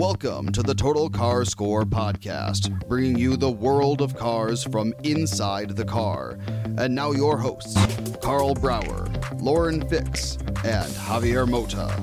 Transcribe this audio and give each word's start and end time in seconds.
Welcome 0.00 0.50
to 0.52 0.62
the 0.62 0.74
Total 0.74 1.10
Car 1.10 1.44
Score 1.44 1.82
podcast, 1.82 2.88
bringing 2.88 3.18
you 3.18 3.36
the 3.36 3.50
world 3.50 4.00
of 4.00 4.16
cars 4.16 4.64
from 4.64 4.94
inside 5.02 5.76
the 5.76 5.84
car. 5.84 6.38
And 6.78 6.94
now 6.94 7.12
your 7.12 7.36
hosts, 7.36 7.76
Karl 8.22 8.54
Brauer, 8.54 9.12
Lauren 9.40 9.86
Fix, 9.90 10.38
and 10.64 10.90
Javier 10.94 11.46
Mota. 11.46 11.94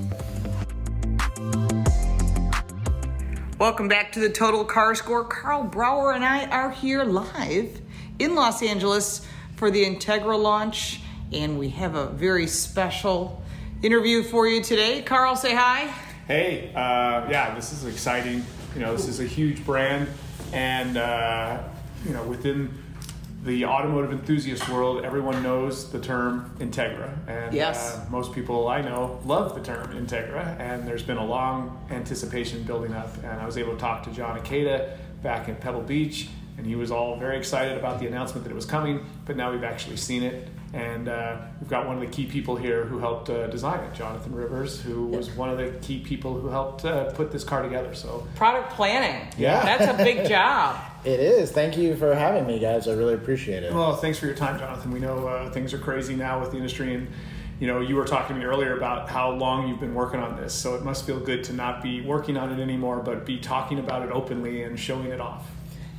Welcome 3.58 3.88
back 3.88 4.12
to 4.12 4.20
the 4.20 4.30
Total 4.30 4.64
Car 4.64 4.94
Score. 4.94 5.24
Karl 5.24 5.64
Brauer 5.64 6.14
and 6.14 6.24
I 6.24 6.46
are 6.52 6.70
here 6.70 7.04
live 7.04 7.82
in 8.20 8.36
Los 8.36 8.62
Angeles 8.62 9.26
for 9.56 9.72
the 9.72 9.84
Integra 9.84 10.40
launch, 10.40 11.02
and 11.34 11.58
we 11.58 11.70
have 11.70 11.96
a 11.96 12.06
very 12.12 12.46
special 12.46 13.42
interview 13.82 14.22
for 14.22 14.46
you 14.46 14.62
today. 14.62 15.02
Karl, 15.02 15.36
say 15.36 15.56
hi. 15.56 15.92
Hey, 16.28 16.72
uh, 16.76 17.26
yeah, 17.30 17.56
this 17.56 17.72
is 17.72 17.86
exciting. 17.86 18.44
You 18.76 18.82
know, 18.82 18.92
this 18.92 19.08
is 19.08 19.22
a 19.22 19.24
huge 19.26 19.64
brand, 19.66 20.10
and 20.52 20.98
uh, 20.98 21.64
you 22.06 22.12
know, 22.12 22.24
within 22.24 22.84
the 23.46 23.64
automotive 23.66 24.12
enthusiast 24.12 24.68
world, 24.68 25.06
everyone 25.06 25.42
knows 25.42 25.90
the 25.90 26.00
term 26.02 26.52
Integra, 26.60 27.16
and 27.30 27.54
Yes. 27.54 27.96
uh, 27.96 28.06
most 28.10 28.34
people 28.34 28.68
I 28.68 28.82
know 28.82 29.22
love 29.26 29.56
the 29.56 29.62
term 29.62 29.88
Integra. 29.94 30.60
And 30.60 30.86
there's 30.86 31.04
been 31.04 31.16
a 31.18 31.26
long 31.26 31.82
anticipation 31.92 32.64
building 32.64 32.94
up. 32.94 33.16
And 33.24 33.40
I 33.40 33.46
was 33.46 33.58
able 33.58 33.74
to 33.76 33.80
talk 33.80 34.04
to 34.04 34.12
Jon 34.12 34.38
Ikeda 34.38 34.98
back 35.24 35.48
in 35.48 35.56
Pebble 35.56 35.82
Beach, 35.82 36.28
and 36.58 36.66
he 36.66 36.76
was 36.76 36.92
all 36.92 37.16
very 37.18 37.38
excited 37.38 37.78
about 37.78 38.00
the 38.00 38.08
announcement 38.08 38.44
that 38.44 38.52
it 38.52 38.56
was 38.56 38.66
coming. 38.66 39.06
But 39.26 39.38
now 39.38 39.52
we've 39.52 39.64
actually 39.64 39.98
seen 39.98 40.24
it, 40.24 40.48
and 40.74 41.08
uh, 41.08 41.38
we've 41.62 41.70
got 41.70 41.86
one 41.86 41.96
of 41.96 42.02
the 42.02 42.08
key 42.08 42.26
people 42.26 42.56
here 42.56 42.86
who 42.86 42.98
helped 43.00 43.30
uh, 43.30 43.48
design 43.48 43.84
it, 43.84 43.94
Jonathan 43.94 44.34
Rivers, 44.34 44.82
who 44.82 45.06
was 45.06 45.30
one 45.32 45.50
of 45.50 45.58
the 45.58 45.70
key 45.82 46.00
people 46.00 46.40
who 46.40 46.48
helped 46.48 46.84
uh, 46.84 47.12
put 47.12 47.32
this 47.32 47.44
car 47.44 47.62
together. 47.62 47.94
So 47.94 48.28
Product 48.36 48.72
planning. 48.72 49.28
Yeah. 49.38 49.64
That's 49.78 50.00
a 50.00 50.04
big 50.04 50.28
job. 50.28 50.82
It 51.06 51.22
is. 51.22 51.52
Thank 51.52 51.78
you 51.78 51.96
for 51.96 52.14
having 52.14 52.46
me, 52.46 52.60
guys. 52.60 52.86
I 52.88 52.94
really 52.94 53.14
appreciate 53.14 53.64
it. 53.64 53.72
Well, 53.72 53.96
thanks 53.96 54.18
for 54.18 54.26
your 54.26 54.36
time, 54.36 54.60
Jonathan. 54.60 54.92
We 54.92 55.00
know 55.00 55.26
uh, 55.26 55.50
things 55.52 55.74
are 55.74 55.78
crazy 55.78 56.16
now 56.16 56.42
with 56.42 56.52
the 56.52 56.58
industry, 56.58 56.96
and 56.96 57.08
you 57.62 57.68
know 57.68 57.80
you 57.80 57.96
were 57.96 58.04
talking 58.04 58.36
to 58.36 58.40
me 58.42 58.46
earlier 58.46 58.76
about 58.76 59.08
how 59.08 59.32
long 59.32 59.70
you've 59.70 59.80
been 59.80 59.94
working 59.94 60.20
on 60.20 60.36
this. 60.36 60.54
So 60.54 60.76
it 60.76 60.84
must 60.84 61.06
feel 61.06 61.20
good 61.20 61.46
to 61.46 61.54
not 61.54 61.82
be 61.82 62.02
working 62.02 62.36
on 62.36 62.52
it 62.52 62.62
anymore, 62.62 63.00
but 63.00 63.26
be 63.26 63.38
talking 63.40 63.80
about 63.80 64.02
it 64.02 64.12
openly 64.12 64.64
and 64.64 64.78
showing 64.78 65.12
it 65.12 65.22
off. 65.22 65.46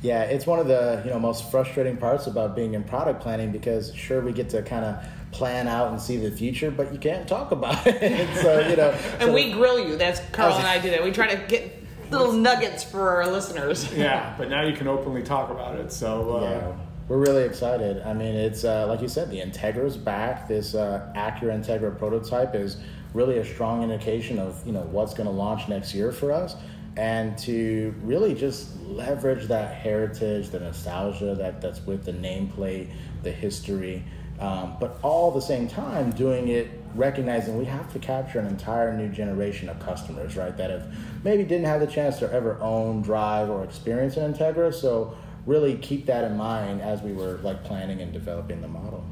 Yeah, 0.01 0.23
it's 0.23 0.45
one 0.45 0.59
of 0.59 0.67
the 0.67 1.01
you 1.03 1.11
know 1.11 1.19
most 1.19 1.51
frustrating 1.51 1.97
parts 1.97 2.27
about 2.27 2.55
being 2.55 2.73
in 2.73 2.83
product 2.83 3.21
planning 3.21 3.51
because 3.51 3.93
sure 3.93 4.21
we 4.21 4.31
get 4.31 4.49
to 4.49 4.61
kind 4.61 4.85
of 4.85 5.03
plan 5.31 5.67
out 5.67 5.91
and 5.91 6.01
see 6.01 6.17
the 6.17 6.31
future, 6.31 6.71
but 6.71 6.91
you 6.93 6.99
can't 6.99 7.27
talk 7.27 7.51
about 7.51 7.85
it. 7.87 8.35
so 8.41 8.59
you 8.67 8.75
know, 8.77 8.91
And 9.19 9.23
so- 9.23 9.33
we 9.33 9.51
grill 9.51 9.79
you. 9.85 9.97
That's 9.97 10.21
Karl 10.31 10.53
and 10.55 10.65
I 10.65 10.79
do 10.79 10.89
that. 10.91 11.03
We 11.03 11.11
try 11.11 11.27
to 11.35 11.45
get 11.47 11.83
little 12.11 12.31
nuggets 12.31 12.83
for 12.83 13.09
our 13.09 13.27
listeners. 13.29 13.91
Yeah, 13.95 14.33
but 14.37 14.49
now 14.49 14.61
you 14.63 14.73
can 14.73 14.87
openly 14.87 15.21
talk 15.21 15.49
about 15.51 15.75
it. 15.79 15.91
So 15.91 16.37
uh, 16.37 16.41
yeah, 16.41 16.75
we're 17.09 17.17
really 17.17 17.43
excited. 17.43 18.01
I 18.03 18.13
mean, 18.13 18.35
it's 18.35 18.63
uh, 18.63 18.87
like 18.87 19.01
you 19.01 19.09
said, 19.09 19.29
the 19.29 19.39
Integra's 19.41 19.97
back. 19.97 20.47
This 20.47 20.75
uh, 20.75 21.11
Acura 21.15 21.59
Integra 21.61 21.95
prototype 21.97 22.55
is 22.55 22.77
really 23.13 23.39
a 23.39 23.45
strong 23.45 23.83
indication 23.83 24.39
of 24.39 24.65
you 24.65 24.71
know 24.71 24.83
what's 24.91 25.13
going 25.13 25.27
to 25.27 25.33
launch 25.35 25.67
next 25.67 25.93
year 25.93 26.11
for 26.13 26.31
us, 26.31 26.55
and 26.97 27.37
to 27.39 27.93
really 28.03 28.33
just 28.33 28.79
leverage 28.81 29.47
that 29.47 29.75
heritage, 29.75 30.49
the 30.49 30.59
nostalgia 30.59 31.35
that 31.35 31.61
that's 31.61 31.85
with 31.85 32.05
the 32.05 32.13
nameplate, 32.13 32.89
the 33.23 33.31
history. 33.31 34.03
Um, 34.39 34.77
but 34.79 34.99
all 35.01 35.31
the 35.31 35.41
same 35.41 35.67
time 35.67 36.11
doing 36.11 36.47
it 36.47 36.69
recognizing 36.95 37.57
we 37.57 37.65
have 37.65 37.91
to 37.93 37.99
capture 37.99 38.39
an 38.39 38.47
entire 38.47 38.95
new 38.95 39.09
generation 39.09 39.69
of 39.69 39.79
customers 39.79 40.35
right 40.35 40.57
that 40.57 40.71
have 40.71 41.23
maybe 41.23 41.43
didn't 41.43 41.65
have 41.65 41.79
the 41.79 41.87
chance 41.87 42.17
to 42.17 42.31
ever 42.33 42.59
own 42.61 43.01
drive 43.01 43.49
or 43.49 43.63
experience 43.63 44.17
an 44.17 44.33
integra 44.33 44.73
so 44.73 45.15
really 45.45 45.77
keep 45.77 46.07
that 46.07 46.23
in 46.23 46.35
mind 46.35 46.81
as 46.81 47.01
we 47.01 47.13
were 47.13 47.37
like 47.43 47.63
planning 47.63 48.01
and 48.01 48.11
developing 48.11 48.59
the 48.61 48.67
model 48.67 49.05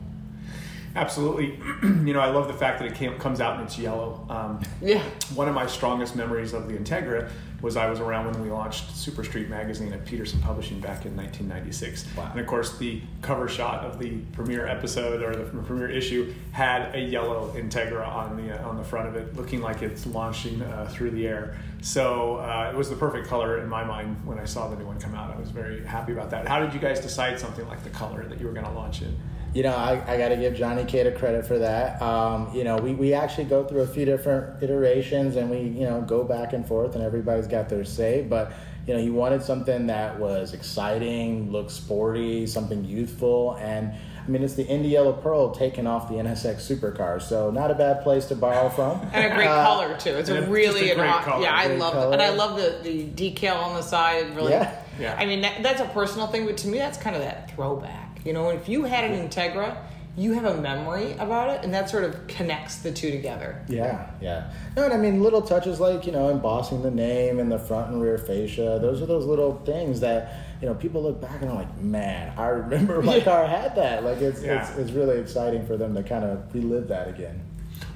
absolutely, 0.96 1.59
you 1.84 2.14
know 2.14 2.20
I 2.20 2.30
love 2.30 2.48
the 2.48 2.53
fact 2.53 2.80
that 2.80 2.88
it 2.88 2.96
came, 2.96 3.18
comes 3.20 3.42
out 3.42 3.56
and 3.59 3.64
it's 3.64 3.78
yellow. 3.78 4.25
Um, 4.30 4.59
Yeah. 4.81 5.02
one 5.36 5.48
of 5.48 5.56
my 5.56 5.68
strongest 5.68 6.16
memories 6.16 6.53
of 6.53 6.68
the 6.68 6.75
Integra 6.78 7.30
was 7.59 7.75
I 7.75 7.90
was 7.90 8.00
around 8.00 8.25
when 8.31 8.44
we 8.44 8.52
launched 8.52 8.96
Super 8.96 9.24
Street 9.24 9.50
magazine 9.50 9.92
at 9.92 10.06
Petersen 10.06 10.40
Publishing 10.42 10.80
back 10.80 11.08
in 11.08 11.18
1996. 11.18 12.06
Wow. 12.16 12.30
And 12.31 12.40
of 12.40 12.46
course, 12.46 12.78
the 12.78 13.02
cover 13.24 13.48
shot 13.48 13.84
of 13.84 13.98
the 13.98 14.18
premiere 14.34 14.68
episode 14.68 15.24
or 15.24 15.36
the 15.36 15.64
premiere 15.64 15.90
issue 15.90 16.36
had 16.52 16.94
a 16.94 17.00
yellow 17.00 17.52
Integra 17.56 18.08
on 18.08 18.38
the 18.38 18.59
uh, 18.64 18.68
on 18.69 18.78
the 18.78 18.84
front 18.84 19.08
of 19.08 19.16
it, 19.16 19.36
looking 19.36 19.62
like 19.62 19.81
it's 19.81 20.06
launching 20.06 20.62
uh, 20.62 20.88
through 20.92 21.09
the 21.12 21.28
air. 21.28 21.58
So 21.81 22.36
uh, 22.38 22.69
it 22.72 22.78
was 22.78 22.90
the 22.92 22.96
perfect 22.96 23.28
color 23.28 23.59
in 23.59 23.68
my 23.69 23.84
mind 23.84 24.24
when 24.25 24.38
I 24.38 24.46
saw 24.46 24.68
the 24.68 24.75
new 24.75 24.86
one 24.86 25.00
come 25.00 25.16
out. 25.16 25.36
I 25.36 25.40
was 25.40 25.50
very 25.50 25.84
happy 25.84 26.12
about 26.12 26.30
that. 26.31 26.48
How 26.48 26.59
did 26.59 26.74
you 26.75 26.80
guys 26.80 27.00
decide 27.00 27.40
something 27.40 27.68
like 27.68 27.84
the 27.84 27.90
color 27.90 28.24
that 28.25 28.40
you 28.40 28.46
were 28.46 28.54
going 28.54 28.66
to 28.66 28.72
launch 28.72 29.02
in? 29.02 29.18
You 29.57 29.63
know, 29.63 29.75
I, 29.75 29.94
I 30.13 30.18
got 30.19 30.29
to 30.29 30.35
give 30.38 30.53
Jon 30.53 30.78
Ikeda 30.78 31.18
credit 31.18 31.44
for 31.47 31.57
that. 31.57 32.00
Um, 32.00 32.53
you 32.53 32.63
know, 32.63 32.78
we, 32.78 32.94
we 32.94 33.13
actually 33.16 33.45
go 33.45 33.63
through 33.63 33.81
a 33.81 33.88
few 33.88 34.06
different 34.06 34.62
iterations 34.62 35.35
and 35.35 35.50
we, 35.50 35.57
you 35.62 35.84
know, 35.90 36.00
go 36.01 36.23
back 36.23 36.53
and 36.53 36.63
forth 36.63 36.94
and 36.94 37.03
everybody's 37.03 37.47
got 37.47 37.68
their 37.68 37.84
say. 37.84 38.22
But, 38.22 38.51
you 38.85 38.94
know, 38.94 39.00
he 39.01 39.09
wanted 39.09 39.41
something 39.41 39.88
that 39.88 40.19
was 40.19 40.53
exciting, 40.53 41.51
looked 41.51 41.72
sporty, 41.72 42.45
something 42.45 42.85
youthful. 42.85 43.56
And, 43.59 43.94
I 44.23 44.29
mean, 44.29 44.44
it's 44.44 44.53
the 44.53 44.68
Indy 44.68 44.90
Yellow 44.90 45.13
Pearl 45.13 45.50
taken 45.50 45.88
off 45.88 46.07
the 46.07 46.16
NSX 46.16 46.57
supercar. 46.57 47.19
So, 47.19 47.50
not 47.50 47.72
a 47.72 47.74
bad 47.74 48.03
place 48.03 48.25
to 48.28 48.35
borrow 48.35 48.69
from. 48.69 49.00
And 49.12 49.25
a 49.31 49.35
great 49.35 49.47
Uh, 49.47 49.66
color 49.66 49.97
too. 49.97 50.12
It's 50.12 50.29
a 50.29 50.44
a- 50.44 50.47
really 50.47 50.91
a 50.91 50.95
great 50.95 51.07
an- 51.09 51.24
color. 51.24 51.41
yeah. 51.44 51.56
I 51.57 51.66
Great 51.66 51.79
love 51.79 51.94
color. 51.94 52.09
it, 52.12 52.13
and 52.13 52.22
I 52.22 52.29
love 52.29 52.57
the, 52.57 52.78
the 52.84 53.07
decal 53.31 53.57
on 53.63 53.75
the 53.75 53.81
side. 53.81 54.35
Really, 54.35 54.51
Yeah. 54.51 54.72
Yeah. 55.00 55.16
I 55.18 55.25
mean, 55.25 55.41
that, 55.41 55.63
that's 55.63 55.81
a 55.81 55.85
personal 55.85 56.28
thing, 56.28 56.45
but 56.45 56.57
to 56.57 56.68
me, 56.68 56.78
that's 56.78 57.00
kind 57.00 57.16
of 57.16 57.24
that 57.24 57.50
throwback. 57.56 58.06
You 58.27 58.33
know, 58.33 58.49
if 58.49 58.67
you 58.67 58.83
had 58.83 59.09
an 59.09 59.29
Integra, 59.29 59.77
you 60.17 60.33
have 60.33 60.43
a 60.43 60.59
memory 60.59 61.13
about 61.13 61.49
it, 61.49 61.63
and 61.63 61.73
that 61.73 61.89
sort 61.89 62.03
of 62.03 62.27
connects 62.27 62.77
the 62.79 62.91
two 62.91 63.09
together. 63.09 63.63
Yeah, 63.69 64.09
yeah. 64.19 64.51
No, 64.75 64.83
and 64.83 64.94
I 64.94 64.97
mean 64.97 65.24
little 65.24 65.41
touches 65.41 65.79
like 65.79 66.06
you 66.06 66.12
know 66.12 66.29
embossing 66.29 66.81
the 66.81 66.91
name 66.91 67.39
in 67.39 67.47
the 67.47 67.57
front 67.57 67.91
and 67.91 68.01
rear 68.01 68.18
fascia. 68.18 68.79
Those 68.81 69.01
are 69.01 69.06
those 69.06 69.25
little 69.25 69.62
things 69.63 70.01
that 70.01 70.44
you 70.59 70.68
know 70.68 70.74
people 70.74 71.01
look 71.03 71.21
back 71.21 71.41
and 71.41 71.50
are 71.50 71.56
like, 71.56 71.77
man, 71.77 72.33
I 72.38 72.47
remember 72.47 73.01
my 73.01 73.21
car 73.21 73.47
had 73.47 73.75
that. 73.75 74.03
Like 74.03 74.18
it's 74.18 74.44
Yeah. 74.44 74.68
it's, 74.68 74.77
it's 74.77 74.91
really 74.91 75.19
exciting 75.19 75.65
for 75.65 75.77
them 75.77 75.95
to 75.95 76.03
kind 76.03 76.25
of 76.25 76.53
relive 76.53 76.89
that 76.89 77.07
again. 77.07 77.39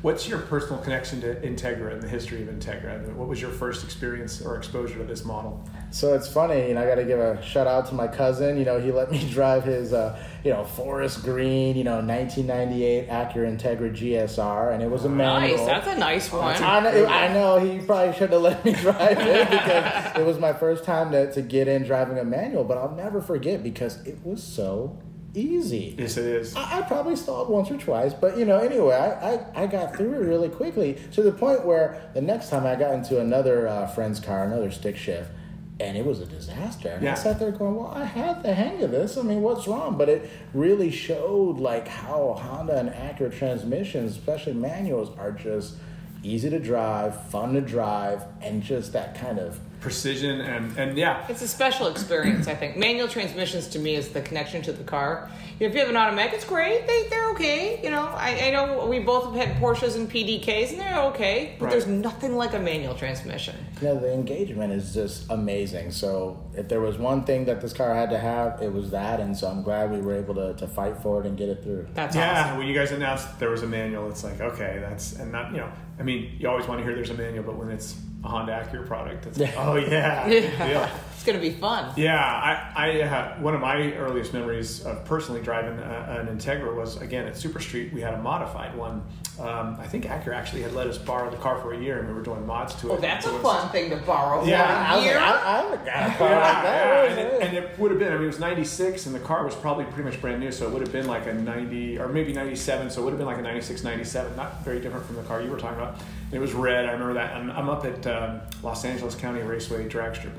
What's 0.02 0.30
your 0.30 0.40
personal 0.40 0.82
connection 0.82 1.20
to 1.22 1.36
Integra 1.36 1.92
and 1.92 2.02
the 2.02 2.08
history 2.08 2.42
of 2.42 2.48
Integra? 2.48 3.14
What 3.16 3.28
was 3.28 3.42
your 3.42 3.52
first 3.52 3.84
experience 3.84 4.42
or 4.42 4.56
exposure 4.56 4.98
to 4.98 5.04
this 5.04 5.26
model? 5.26 5.62
So 5.92 6.14
it's 6.14 6.28
funny, 6.28 6.70
you 6.70 6.74
know, 6.74 6.84
I 6.84 6.88
got 6.88 6.96
to 6.96 7.04
give 7.04 7.20
a 7.20 7.42
shout 7.44 7.68
out 7.68 7.86
to 7.88 7.94
my 7.94 8.08
cousin. 8.08 8.58
You 8.58 8.64
know, 8.64 8.80
he 8.80 8.92
let 8.92 9.12
me 9.12 9.30
drive 9.30 9.66
his, 9.66 9.92
uh, 9.92 10.18
you 10.44 10.52
know, 10.52 10.64
forest 10.64 11.22
green, 11.22 11.76
you 11.76 11.84
know, 11.84 12.00
1998 12.00 13.10
Acura 13.10 13.58
Integra 13.58 13.94
GSR, 13.94 14.74
and 14.74 14.82
it 14.82 14.90
was 14.90 15.04
a 15.04 15.10
manual. 15.10 15.58
Nice, 15.58 15.66
that's 15.66 15.88
a 15.88 16.00
nice 16.00 16.32
one. 16.32 16.64
I 16.64 16.80
know, 16.80 17.06
I 17.06 17.34
know 17.34 17.60
he 17.60 17.86
probably 17.86 18.14
shouldn't 18.14 18.34
have 18.34 18.42
let 18.42 18.64
me 18.64 18.74
drive 18.82 19.18
it 19.20 19.50
because 19.50 20.18
it 20.18 20.26
was 20.26 20.40
my 20.40 20.54
first 20.54 20.86
time 20.86 21.12
to, 21.12 21.32
to 21.34 21.42
get 21.42 21.68
in 21.68 21.84
driving 21.84 22.18
a 22.18 22.24
manual, 22.24 22.64
but 22.64 22.78
I'll 22.78 22.96
never 22.96 23.22
forget 23.22 23.62
because 23.62 24.02
it 24.08 24.18
was 24.24 24.42
so 24.42 24.98
easy. 25.34 25.96
Yes, 25.98 26.16
it 26.18 26.26
is. 26.26 26.56
I, 26.56 26.80
I 26.80 26.82
probably 26.84 27.18
stalled 27.18 27.50
once 27.50 27.70
or 27.70 27.78
twice, 27.78 28.14
but 28.14 28.38
you 28.38 28.46
know, 28.46 28.60
anyway, 28.60 28.96
I, 28.96 29.34
I, 29.34 29.64
I 29.64 29.68
got 29.68 29.96
through 29.96 30.14
it 30.14 30.26
really 30.26 30.50
quickly 30.50 31.02
to 31.12 31.22
the 31.22 31.32
point 31.32 31.66
where 31.66 32.10
the 32.14 32.22
next 32.22 32.50
time 32.50 32.66
I 32.66 32.76
got 32.76 32.94
into 32.94 33.20
another 33.20 33.68
uh, 33.68 33.88
friend's 33.88 34.22
car, 34.22 34.44
another 34.44 34.72
stick 34.72 34.98
shift, 34.98 35.32
and 35.82 35.98
it 35.98 36.06
was 36.06 36.22
a 36.22 36.26
disaster. 36.26 36.90
And 36.90 37.04
Yeah. 37.04 37.14
I 37.14 37.16
sat 37.16 37.40
there 37.40 37.52
going, 37.52 37.76
well, 37.76 37.92
I 37.94 38.06
had 38.06 38.44
the 38.44 38.54
hang 38.54 38.82
of 38.84 38.92
this. 38.92 39.18
I 39.18 39.22
mean, 39.24 39.42
what's 39.42 39.68
wrong? 39.68 39.98
But 39.98 40.10
it 40.10 40.30
really 40.54 40.92
showed 40.92 41.58
like 41.58 41.88
how 41.88 42.34
Honda 42.40 42.78
and 42.78 42.90
Acura 42.90 43.36
transmissions, 43.36 44.12
especially 44.12 44.54
manuals, 44.54 45.10
are 45.18 45.32
just 45.32 45.76
easy 46.24 46.50
to 46.50 46.60
drive, 46.60 47.28
fun 47.30 47.54
to 47.54 47.62
drive, 47.62 48.24
and 48.42 48.62
just 48.62 48.94
that 48.94 49.16
kind 49.16 49.40
of 49.40 49.60
Precision 49.82 50.42
and 50.42 50.78
and 50.78 50.98
yeah, 50.98 51.26
It's 51.28 51.42
a 51.42 51.48
special 51.48 51.88
experience, 51.88 52.48
I 52.48 52.54
think. 52.56 52.78
Manual 52.78 53.08
transmissions 53.08 53.68
to 53.70 53.80
me 53.80 53.96
is 53.96 54.10
the 54.10 54.22
connection 54.22 54.62
to 54.64 54.72
the 54.72 54.84
car. 54.84 55.30
You 55.60 55.68
know, 55.68 55.70
if 55.72 55.74
you 55.74 55.80
have 55.82 55.90
an 55.90 55.98
automatic, 55.98 56.34
it's 56.34 56.46
great. 56.46 56.86
They, 56.88 57.08
they're 57.10 57.30
okay. 57.32 57.82
You 57.84 57.90
know, 57.90 58.06
I, 58.16 58.48
I 58.48 58.52
know 58.52 58.86
we 58.88 59.00
both 59.00 59.26
have 59.26 59.34
had 59.48 59.58
Porsches 59.62 59.96
and 59.96 60.10
PDKs, 60.10 60.70
and 60.72 60.80
they're 60.80 61.00
okay. 61.06 61.56
But 61.58 61.66
Right. 61.66 61.72
there's 61.72 61.88
nothing 61.88 62.36
like 62.36 62.54
a 62.54 62.60
manual 62.60 62.94
transmission. 62.96 63.56
you 63.82 63.88
know, 63.88 64.00
the 64.00 64.14
engagement 64.14 64.72
is 64.72 64.94
just 64.94 65.30
amazing. 65.32 65.92
So 65.92 66.44
if 66.56 66.68
there 66.68 66.80
was 66.82 66.98
one 66.98 67.24
thing 67.24 67.46
that 67.46 67.60
this 67.62 67.74
car 67.74 67.94
had 67.96 68.10
to 68.12 68.20
have, 68.20 68.62
it 68.62 68.72
was 68.72 68.92
that. 68.92 69.20
And 69.20 69.36
so 69.36 69.48
I'm 69.48 69.64
glad 69.64 69.92
we 69.92 70.00
were 70.02 70.16
able 70.16 70.36
to, 70.36 70.54
to 70.56 70.68
fight 70.68 70.98
for 70.98 71.20
it 71.22 71.26
and 71.26 71.36
get 71.38 71.50
it 71.50 71.64
through. 71.64 71.88
That's 71.96 72.16
yeah. 72.16 72.44
awesome. 72.46 72.58
When 72.60 72.68
you 72.68 72.74
guys 72.76 72.92
announced 72.92 73.40
there 73.40 73.50
was 73.50 73.64
a 73.64 73.68
manual, 73.68 74.08
it's 74.10 74.24
like 74.24 74.40
okay, 74.42 74.78
that's 74.80 75.14
and 75.14 75.32
not 75.32 75.52
you 75.52 75.58
know. 75.58 75.72
I 76.00 76.04
mean, 76.04 76.36
you 76.40 76.48
always 76.50 76.68
want 76.68 76.80
to 76.80 76.84
hear 76.86 76.96
there's 76.96 77.10
a 77.12 77.16
manual, 77.16 77.44
but 77.44 77.56
when 77.58 77.70
it's 77.70 77.96
a 78.24 78.28
Honda 78.28 78.52
Acura 78.64 78.86
product, 78.88 79.26
it's 79.28 79.40
like, 79.40 79.54
oh 79.58 79.76
yeah, 79.76 80.28
Yeah. 80.28 80.90
It's 81.22 81.28
going 81.28 81.40
to 81.40 81.48
be 81.50 81.54
fun. 81.54 81.94
Yeah, 81.98 82.18
I, 82.18 82.88
I 82.88 83.02
uh, 83.04 83.40
one 83.42 83.54
of 83.54 83.62
my 83.62 83.94
earliest 83.94 84.34
memories 84.34 84.84
of 84.84 85.06
personally 85.06 85.40
driving 85.40 85.78
a, 85.78 86.26
an 86.28 86.36
Integra 86.36 86.76
was 86.76 86.98
again 87.00 87.28
at 87.28 87.38
Super 87.38 87.60
Street. 87.60 87.94
We 87.94 88.02
had 88.02 88.16
a 88.16 88.18
modified 88.18 88.76
one. 88.76 89.04
Um, 89.40 89.78
I 89.80 89.86
think 89.86 90.06
Acura 90.06 90.34
actually 90.36 90.64
had 90.64 90.74
let 90.74 90.88
us 90.88 90.98
borrow 90.98 91.30
the 91.30 91.38
car 91.38 91.62
for 91.62 91.74
a 91.74 91.80
year, 91.80 92.00
and 92.00 92.08
we 92.08 92.16
were 92.16 92.24
doing 92.24 92.44
mods 92.48 92.74
to 92.82 92.88
it. 92.90 92.94
Oh, 92.94 92.98
that's 92.98 93.28
It 93.28 93.30
a 93.30 93.34
was- 93.34 93.42
fun 93.44 93.70
thing 93.70 93.92
to 93.92 93.98
borrow 93.98 94.44
Yeah, 94.46 94.66
for 94.66 94.74
I 94.74 94.94
a 94.94 94.96
was 94.98 95.06
year. 95.06 95.16
like, 95.16 95.24
I, 95.24 95.60
I 95.62 95.64
would 95.70 95.78
have 95.78 95.86
got 95.86 96.10
a 96.10 96.18
car 96.18 96.30
Yeah, 96.32 96.38
like 96.40 96.64
that. 96.64 96.66
yeah, 96.66 97.12
and, 97.12 97.20
it, 97.20 97.34
it? 97.34 97.42
and 97.44 97.58
it 97.58 97.80
would 97.80 97.92
have 97.92 98.00
been. 98.00 98.12
I 98.14 98.16
mean, 98.16 98.24
it 98.24 98.28
was 98.28 98.40
'96, 98.40 99.06
and 99.06 99.14
the 99.14 99.20
car 99.20 99.46
was 99.46 99.54
probably 99.54 99.86
pretty 99.86 100.10
much 100.10 100.20
brand 100.20 100.40
new, 100.40 100.52
so 100.52 100.66
it 100.66 100.74
would 100.74 100.82
have 100.82 100.92
been 100.92 101.06
like 101.06 101.28
a 101.28 101.34
'90 101.36 102.00
or 102.00 102.08
maybe 102.08 102.34
'97. 102.34 102.90
So 102.90 103.02
it 103.02 103.04
would 103.04 103.12
have 103.12 103.20
been 103.20 103.28
like 103.28 103.38
a 103.38 103.44
'96, 103.44 103.84
'97. 103.84 104.36
Not 104.36 104.66
very 104.66 104.80
different 104.80 105.06
from 105.06 105.18
the 105.18 105.24
car 105.24 105.40
you 105.40 105.52
were 105.52 105.60
talking 105.60 105.78
about. 105.78 105.98
And 105.98 106.34
it 106.34 106.40
was 106.40 106.54
red. 106.54 106.86
I 106.88 106.92
remember 106.94 107.14
that. 107.14 107.40
And 107.40 107.52
I'm 107.52 107.70
up 107.70 107.86
at 107.86 108.08
um, 108.08 108.42
Los 108.64 108.86
Angeles 108.86 109.14
County 109.16 109.42
Raceway 109.42 109.88
drag 109.88 110.16
strip, 110.16 110.34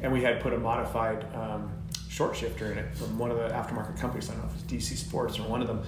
And 0.00 0.12
we 0.12 0.22
had 0.22 0.40
put 0.40 0.52
a 0.52 0.58
modified 0.58 1.24
um, 1.34 1.72
short 2.08 2.36
shifter 2.36 2.70
in 2.72 2.78
it 2.78 2.96
from 2.96 3.18
one 3.18 3.30
of 3.30 3.36
the 3.36 3.48
aftermarket 3.48 3.98
companies. 3.98 4.30
I 4.30 4.34
don't 4.34 4.42
know 4.42 4.50
if 4.50 4.62
it's 4.62 4.72
DC 4.72 4.96
Sports 4.96 5.38
or 5.38 5.42
one 5.42 5.60
of 5.60 5.68
them. 5.68 5.82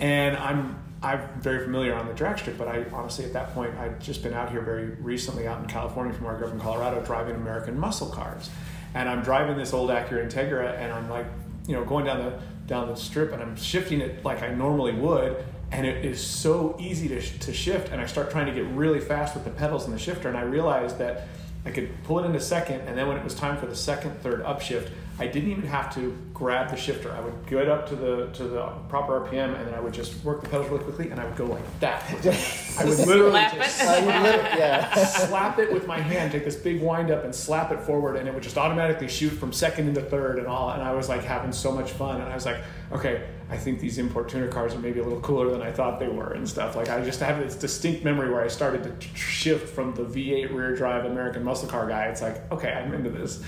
And 0.00 0.36
I'm 0.36 0.78
I'm 1.02 1.26
very 1.40 1.64
familiar 1.64 1.94
on 1.94 2.06
the 2.06 2.12
drag 2.12 2.38
strip, 2.38 2.58
but 2.58 2.68
I 2.68 2.84
honestly 2.92 3.24
at 3.24 3.32
that 3.32 3.54
point 3.54 3.74
I'd 3.76 4.00
just 4.00 4.22
been 4.22 4.34
out 4.34 4.50
here 4.50 4.60
very 4.60 4.90
recently 4.96 5.46
out 5.46 5.60
in 5.60 5.66
California 5.66 6.12
from 6.12 6.26
where 6.26 6.34
I 6.34 6.38
grew 6.38 6.48
up 6.48 6.52
in 6.52 6.60
Colorado 6.60 7.02
driving 7.04 7.36
American 7.36 7.78
muscle 7.78 8.08
cars, 8.08 8.50
and 8.94 9.08
I'm 9.08 9.22
driving 9.22 9.56
this 9.56 9.72
old 9.72 9.90
Acura 9.90 10.30
Integra, 10.30 10.76
and 10.78 10.92
I'm 10.92 11.08
like, 11.08 11.26
you 11.66 11.74
know, 11.74 11.84
going 11.84 12.04
down 12.04 12.18
the 12.18 12.38
down 12.66 12.88
the 12.88 12.96
strip, 12.96 13.32
and 13.32 13.42
I'm 13.42 13.56
shifting 13.56 14.00
it 14.00 14.24
like 14.24 14.42
I 14.42 14.52
normally 14.52 14.92
would, 14.92 15.42
and 15.72 15.86
it 15.86 16.04
is 16.04 16.20
so 16.20 16.76
easy 16.78 17.08
to, 17.08 17.20
to 17.20 17.52
shift, 17.52 17.90
and 17.92 18.00
I 18.00 18.06
start 18.06 18.30
trying 18.30 18.46
to 18.46 18.52
get 18.52 18.66
really 18.72 19.00
fast 19.00 19.34
with 19.34 19.44
the 19.44 19.50
pedals 19.50 19.86
and 19.86 19.94
the 19.94 19.98
shifter, 19.98 20.28
and 20.28 20.36
I 20.36 20.42
realize 20.42 20.94
that 20.96 21.28
I 21.64 21.70
could 21.70 21.90
pull 22.04 22.18
it 22.20 22.26
into 22.26 22.40
second, 22.40 22.80
and 22.82 22.96
then 22.96 23.06
when 23.06 23.16
it 23.16 23.24
was 23.24 23.34
time 23.34 23.58
for 23.58 23.66
the 23.66 23.76
second, 23.76 24.20
third 24.22 24.42
upshift, 24.44 24.90
I 25.18 25.26
didn't 25.26 25.50
even 25.50 25.66
have 25.66 25.94
to 25.94 26.16
grab 26.40 26.70
the 26.70 26.76
shifter. 26.76 27.12
I 27.12 27.20
would 27.20 27.46
get 27.46 27.68
up 27.68 27.86
to 27.90 27.94
the 27.94 28.26
to 28.32 28.44
the 28.44 28.64
proper 28.88 29.20
RPM, 29.20 29.54
and 29.58 29.66
then 29.68 29.74
I 29.74 29.80
would 29.80 29.92
just 29.92 30.24
work 30.24 30.40
the 30.42 30.48
pedals 30.48 30.70
really 30.70 30.82
quickly, 30.82 31.10
and 31.10 31.20
I 31.20 31.26
would 31.26 31.36
go 31.36 31.44
like 31.44 31.62
that. 31.80 32.02
I 32.78 32.84
would 32.86 32.98
literally 32.98 33.30
Slap 33.32 33.54
just 33.54 33.80
it. 33.82 33.86
Uh, 33.86 34.00
you 34.00 34.22
lit- 34.22 34.58
yeah. 34.58 34.94
slap 35.04 35.58
it 35.58 35.70
with 35.70 35.86
my 35.86 36.00
hand, 36.00 36.32
take 36.32 36.46
this 36.46 36.56
big 36.56 36.80
wind 36.80 37.10
up, 37.10 37.24
and 37.24 37.34
slap 37.34 37.70
it 37.72 37.80
forward, 37.80 38.16
and 38.16 38.26
it 38.26 38.32
would 38.32 38.42
just 38.42 38.56
automatically 38.56 39.06
shoot 39.06 39.28
from 39.30 39.52
second 39.52 39.86
into 39.88 40.00
third 40.00 40.38
and 40.38 40.46
all. 40.46 40.70
And 40.70 40.82
I 40.82 40.92
was 40.92 41.10
like 41.10 41.22
having 41.22 41.52
so 41.52 41.70
much 41.72 41.90
fun, 41.92 42.22
and 42.22 42.30
I 42.32 42.34
was 42.34 42.46
like, 42.46 42.62
okay, 42.90 43.28
I 43.50 43.56
think 43.58 43.80
these 43.80 43.98
import 43.98 44.28
tuner 44.30 44.48
cars 44.48 44.74
are 44.74 44.78
maybe 44.78 45.00
a 45.00 45.02
little 45.02 45.20
cooler 45.20 45.50
than 45.50 45.60
I 45.60 45.72
thought 45.72 45.98
they 46.00 46.08
were 46.08 46.32
and 46.32 46.48
stuff. 46.48 46.74
Like 46.74 46.88
I 46.88 47.04
just 47.04 47.20
have 47.20 47.38
this 47.38 47.54
distinct 47.56 48.02
memory 48.02 48.30
where 48.30 48.42
I 48.42 48.48
started 48.48 48.82
to 48.84 48.90
t- 48.92 49.14
shift 49.14 49.68
from 49.74 49.92
the 49.94 50.04
V8 50.04 50.54
rear 50.54 50.74
drive 50.74 51.04
American 51.04 51.44
muscle 51.44 51.68
car 51.68 51.86
guy. 51.88 52.04
It's 52.06 52.22
like, 52.22 52.50
okay, 52.50 52.72
I'm 52.72 52.94
into 52.94 53.10
this. 53.10 53.42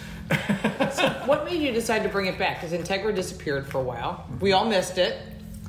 so 0.97 1.09
What 1.27 1.45
made 1.45 1.61
you 1.63 1.73
decide 1.73 2.03
to 2.03 2.09
bring 2.09 2.27
it 2.27 2.37
back? 2.39 2.61
Because 2.61 2.73
Integra 2.83 3.15
disappeared 3.15 3.67
for 3.67 3.79
a 3.79 3.83
while. 3.83 4.27
We 4.41 4.53
all 4.53 4.65
missed 4.65 4.99
it. 4.99 5.19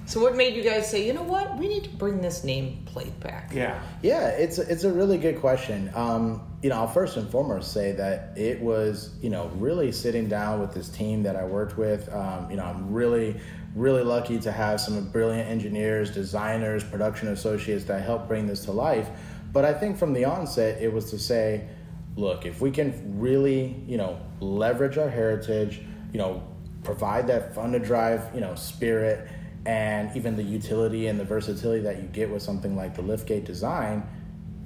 So 0.06 0.20
what 0.20 0.36
made 0.36 0.54
you 0.54 0.64
guys 0.64 0.90
say, 0.90 1.08
you 1.08 1.14
know 1.14 1.24
what, 1.24 1.58
we 1.58 1.68
need 1.68 1.86
to 1.86 1.90
bring 1.90 2.20
this 2.20 2.44
nameplate 2.44 3.18
back? 3.22 3.52
yeah. 3.54 3.82
Yeah, 4.02 4.28
it's 4.28 4.58
it's 4.58 4.84
a 4.84 4.92
really 4.92 5.18
good 5.18 5.40
question. 5.40 5.90
Um, 5.96 6.42
you 6.62 6.70
know, 6.70 6.76
I'll 6.76 6.88
first 6.88 7.16
and 7.16 7.30
foremost 7.30 7.72
say 7.72 7.94
that 7.94 8.38
it 8.38 8.60
was 8.60 9.12
you 9.22 9.30
know 9.30 9.48
really 9.56 9.92
sitting 9.92 10.28
down 10.28 10.60
with 10.60 10.74
this 10.74 10.90
team 10.90 11.24
that 11.24 11.38
I 11.38 11.46
worked 11.46 11.78
with. 11.78 12.14
Um, 12.14 12.50
you 12.52 12.58
know, 12.58 12.66
I'm 12.66 12.92
really 12.92 13.40
really 13.76 14.04
lucky 14.04 14.40
to 14.40 14.52
have 14.52 14.80
some 14.80 15.10
brilliant 15.10 15.50
engineers, 15.50 16.12
designers, 16.12 16.84
production 16.84 17.30
associates 17.30 17.86
that 17.86 18.04
helped 18.04 18.28
bring 18.28 18.46
this 18.46 18.66
to 18.66 18.72
life. 18.72 19.10
But 19.52 19.66
I 19.66 19.74
think 19.74 19.98
from 19.98 20.14
the 20.14 20.26
onset, 20.26 20.82
it 20.82 20.92
was 20.92 21.10
to 21.12 21.18
say, 21.18 21.68
look, 22.16 22.46
if 22.46 22.62
we 22.62 22.72
can 22.72 23.20
really 23.20 23.82
you 23.88 23.98
know 23.98 24.20
leverage 24.42 24.98
our 24.98 25.10
heritage, 25.10 25.82
you 26.12 26.18
know, 26.18 26.44
provide 26.84 27.28
that 27.28 27.56
fun 27.56 27.72
to 27.72 27.80
drive 27.80 28.22
you 28.34 28.42
know 28.42 28.56
spirit 28.56 29.28
and 29.66 30.16
even 30.16 30.36
the 30.36 30.44
utility 30.44 31.08
and 31.08 31.20
the 31.20 31.24
versatility 31.24 31.82
that 31.84 31.98
you 31.98 32.04
get 32.10 32.30
with 32.30 32.42
something 32.42 32.76
like 32.76 32.96
the 32.96 33.02
liftgate 33.02 33.46
design, 33.46 34.04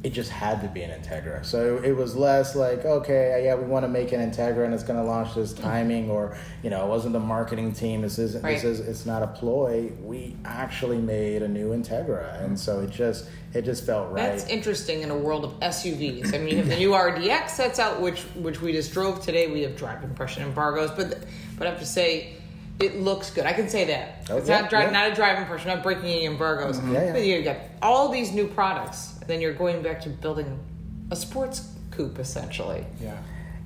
it 0.04 0.12
just 0.12 0.30
had 0.30 0.62
to 0.62 0.68
be 0.68 0.84
an 0.84 1.02
Integra. 1.02 1.44
So 1.44 1.82
it 1.84 1.92
was 1.92 2.16
less 2.16 2.56
like, 2.56 2.86
okay, 2.86 3.42
yeah, 3.46 3.56
we 3.56 3.66
want 3.66 3.84
to 3.84 3.90
make 3.90 4.12
an 4.12 4.20
Integra 4.20 4.64
and 4.64 4.74
it's 4.74 4.84
going 4.84 5.00
to 5.00 5.06
launch 5.06 5.36
this 5.36 5.54
mm. 5.54 5.62
timing, 5.62 6.10
or 6.10 6.38
you 6.64 6.70
know, 6.70 6.86
it 6.86 6.88
wasn't 6.88 7.14
the 7.14 7.20
marketing 7.20 7.74
team. 7.74 8.02
This 8.02 8.18
isn't. 8.20 8.44
Right. 8.44 8.62
This 8.62 8.80
is. 8.80 8.88
It's 8.88 9.06
not 9.06 9.24
a 9.24 9.28
ploy. 9.28 9.92
We 10.02 10.36
actually 10.46 11.00
made 11.00 11.42
a 11.42 11.48
new 11.48 11.72
Integra, 11.72 12.44
and 12.44 12.60
so 12.60 12.80
it 12.82 12.92
just 12.92 13.30
it 13.54 13.66
just 13.66 13.86
felt 13.86 14.12
right. 14.12 14.22
That's 14.22 14.48
interesting 14.48 15.02
in 15.02 15.10
a 15.10 15.18
world 15.18 15.44
of 15.44 15.60
SUVs. 15.60 16.34
I 16.34 16.38
mean, 16.38 16.50
you 16.50 16.58
have 16.58 16.70
the 16.70 16.78
new 16.78 16.92
RDX 16.92 17.58
that's 17.58 17.80
out, 17.80 18.00
which 18.00 18.22
which 18.36 18.62
we 18.62 18.72
just 18.74 18.94
drove 18.94 19.24
today. 19.24 19.48
We 19.48 19.62
have 19.62 19.76
drive 19.76 20.04
impression 20.04 20.44
embargoes, 20.44 20.92
but 20.92 21.24
but 21.58 21.68
I 21.68 21.72
have 21.72 21.80
to 21.80 21.86
say, 21.86 22.34
it 22.80 22.98
looks 22.98 23.32
good. 23.32 23.46
I 23.46 23.54
can 23.54 23.68
say 23.70 23.86
that 23.86 24.28
Oh, 24.30 24.38
it's 24.38 24.48
yeah, 24.48 24.62
not 24.62 24.70
drive, 24.70 24.82
yeah. 24.84 24.86
Mm-hmm. 24.88 24.94
not 24.94 25.12
a 25.12 25.16
drive 25.16 25.40
impression, 25.40 25.68
not 25.70 25.82
breaking 25.84 26.06
any 26.06 26.26
embargoes. 26.26 26.80
Yeah, 26.86 27.06
yeah. 27.06 27.12
But 27.14 27.24
you 27.24 27.42
got 27.42 27.58
all 27.82 28.10
these 28.10 28.32
new 28.32 28.48
products, 28.48 29.18
and 29.20 29.28
then 29.28 29.42
you're 29.42 29.54
going 29.54 29.82
back 29.82 30.02
to 30.02 30.10
building 30.10 30.60
a 31.10 31.16
sports 31.16 31.72
coupe 31.92 32.20
essentially. 32.20 32.86
Yeah. 33.02 33.18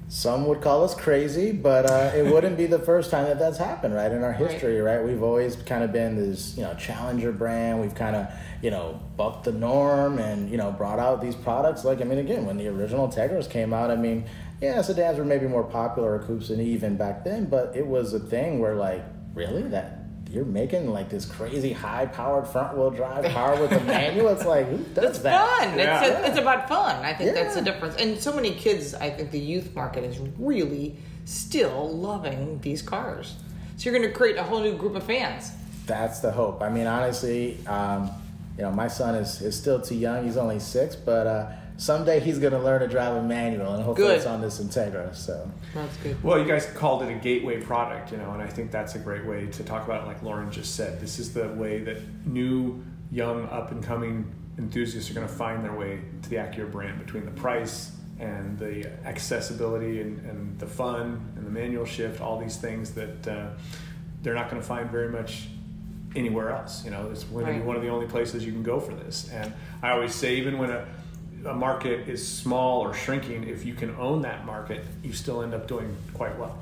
Some 0.07 0.45
would 0.47 0.59
call 0.61 0.83
us 0.83 0.93
crazy, 0.93 1.53
but 1.53 1.89
uh, 1.89 2.11
it 2.13 2.25
wouldn't 2.25 2.57
be 2.57 2.65
the 2.65 2.79
first 2.79 3.11
time 3.11 3.25
that 3.27 3.39
that's 3.39 3.57
happened, 3.57 3.95
right? 3.95 4.11
In 4.11 4.23
our 4.23 4.33
history, 4.33 4.79
right? 4.81 5.01
We've 5.01 5.23
always 5.23 5.55
kind 5.55 5.85
of 5.85 5.93
been 5.93 6.17
this, 6.17 6.57
you 6.57 6.63
know, 6.63 6.73
challenger 6.73 7.31
brand. 7.31 7.79
We've 7.79 7.95
kind 7.95 8.17
of, 8.17 8.27
you 8.61 8.71
know, 8.71 8.99
bucked 9.15 9.45
the 9.45 9.53
norm 9.53 10.19
and, 10.19 10.49
you 10.49 10.57
know, 10.57 10.69
brought 10.69 10.99
out 10.99 11.21
these 11.21 11.35
products. 11.35 11.85
Like, 11.85 12.01
I 12.01 12.03
mean, 12.03 12.17
again, 12.19 12.45
when 12.45 12.57
the 12.57 12.67
original 12.67 13.07
Tegras 13.07 13.49
came 13.49 13.73
out, 13.73 13.89
I 13.89 13.95
mean, 13.95 14.25
yeah, 14.61 14.81
sedans 14.81 15.17
were 15.17 15.25
maybe 15.25 15.47
more 15.47 15.63
popular 15.63 16.15
or 16.15 16.19
coupes 16.19 16.49
than 16.49 16.61
even 16.61 16.95
back 16.95 17.23
then, 17.23 17.45
but 17.45 17.75
it 17.75 17.85
was 17.85 18.13
a 18.13 18.19
thing 18.19 18.59
where, 18.59 18.75
like, 18.75 19.03
really? 19.33 19.63
That 19.63 19.97
you're 20.29 20.45
making 20.45 20.89
like 20.89 21.09
this 21.09 21.25
crazy 21.25 21.73
high 21.73 22.05
powered 22.05 22.47
front 22.47 22.77
wheel 22.77 22.89
drive 22.89 23.25
car 23.33 23.59
with 23.59 23.71
a 23.73 23.79
manual? 23.85 24.29
It's 24.29 24.45
like, 24.45 24.67
who 24.69 24.77
does 24.93 25.09
It's 25.15 25.19
that? 25.19 25.59
fun. 25.59 25.77
Yeah. 25.77 26.05
It's, 26.05 26.29
it's 26.29 26.37
about 26.37 26.69
fun. 26.69 27.03
I 27.03 27.13
think 27.13 27.33
that's 27.33 27.55
the 27.55 27.61
difference. 27.61 27.95
And 27.95 28.17
so 28.17 28.33
many 28.33 28.51
kids, 28.53 28.93
I 28.93 29.09
think 29.09 29.31
the 29.31 29.39
youth 29.39 29.75
market 29.75 30.03
is 30.05 30.19
really 30.37 30.95
still 31.25 31.89
loving 31.97 32.59
these 32.61 32.81
cars. 32.81 33.35
So 33.77 33.89
you're 33.89 33.97
going 33.99 34.09
to 34.09 34.15
create 34.15 34.37
a 34.37 34.43
whole 34.43 34.61
new 34.61 34.77
group 34.77 34.95
of 34.95 35.03
fans. 35.03 35.51
That's 35.85 36.19
the 36.19 36.31
hope. 36.31 36.61
I 36.61 36.69
mean, 36.69 36.87
honestly, 36.87 37.57
um, 37.67 38.09
you 38.57 38.63
know, 38.63 38.71
my 38.71 38.87
son 38.87 39.15
is, 39.15 39.41
is 39.41 39.57
still 39.57 39.81
too 39.81 39.95
young. 39.95 40.23
He's 40.23 40.37
only 40.37 40.59
six, 40.59 40.95
but 40.95 41.27
uh, 41.27 41.49
someday 41.81 42.19
he's 42.19 42.37
going 42.37 42.53
to 42.53 42.59
learn 42.59 42.79
to 42.79 42.87
drive 42.87 43.15
a 43.15 43.23
manual, 43.23 43.73
and 43.73 43.83
hopefully 43.83 44.09
Good. 44.09 44.17
it's 44.17 44.27
on 44.27 44.39
this 44.39 44.59
Integra. 44.59 45.15
So, 45.15 45.49
That's 45.73 45.97
good. 45.97 46.23
Well, 46.23 46.37
you 46.37 46.45
guys 46.45 46.67
called 46.67 47.01
it 47.01 47.09
a 47.09 47.15
gateway 47.15 47.59
product, 47.59 48.11
you 48.11 48.19
know, 48.19 48.31
and 48.31 48.41
I 48.41 48.47
think 48.47 48.69
that's 48.69 48.93
a 48.93 48.99
great 48.99 49.25
way 49.25 49.47
to 49.47 49.63
talk 49.63 49.85
about 49.85 50.03
it. 50.03 50.07
Like 50.07 50.21
Lauren 50.21 50.51
just 50.51 50.75
said, 50.75 51.01
this 51.01 51.17
is 51.17 51.33
the 51.33 51.47
way 51.49 51.79
that 51.79 51.97
new, 52.27 52.83
young, 53.11 53.47
up 53.49 53.71
and 53.71 53.83
coming 53.83 54.31
enthusiasts 54.59 55.09
are 55.09 55.15
going 55.15 55.27
to 55.27 55.33
find 55.33 55.63
their 55.63 55.73
way 55.73 56.01
to 56.21 56.29
the 56.29 56.35
Acura 56.35 56.71
brand 56.71 57.03
between 57.03 57.25
the 57.25 57.31
price 57.31 57.91
and 58.19 58.59
the 58.59 58.87
accessibility 59.03 60.01
and, 60.01 60.19
and 60.27 60.59
the 60.59 60.67
fun 60.67 61.33
and 61.35 61.47
the 61.47 61.49
manual 61.49 61.85
shift, 61.85 62.21
all 62.21 62.39
these 62.39 62.57
things 62.57 62.91
that 62.91 63.27
uh, 63.27 63.49
they're 64.21 64.35
not 64.35 64.51
going 64.51 64.61
to 64.61 64.67
find 64.67 64.91
very 64.91 65.09
much 65.09 65.47
anywhere 66.15 66.51
else. 66.51 66.85
You 66.85 66.91
know, 66.91 67.09
it's 67.09 67.23
going 67.23 67.47
to 67.47 67.53
be 67.53 67.59
one 67.59 67.75
of 67.75 67.81
the 67.81 67.89
only 67.89 68.05
places 68.05 68.45
you 68.45 68.51
can 68.51 68.61
go 68.61 68.79
for 68.79 68.93
this. 68.93 69.29
And 69.31 69.51
I 69.81 69.89
always 69.89 70.13
say, 70.13 70.35
even 70.35 70.59
when 70.59 70.69
a 70.69 70.85
a 71.45 71.53
market 71.53 72.07
is 72.07 72.25
small 72.25 72.81
or 72.81 72.93
shrinking, 72.93 73.43
if 73.45 73.65
you 73.65 73.73
can 73.73 73.95
own 73.95 74.21
that 74.23 74.45
market, 74.45 74.83
you 75.03 75.13
still 75.13 75.41
end 75.41 75.53
up 75.53 75.67
doing 75.67 75.95
quite 76.13 76.37
well. 76.37 76.57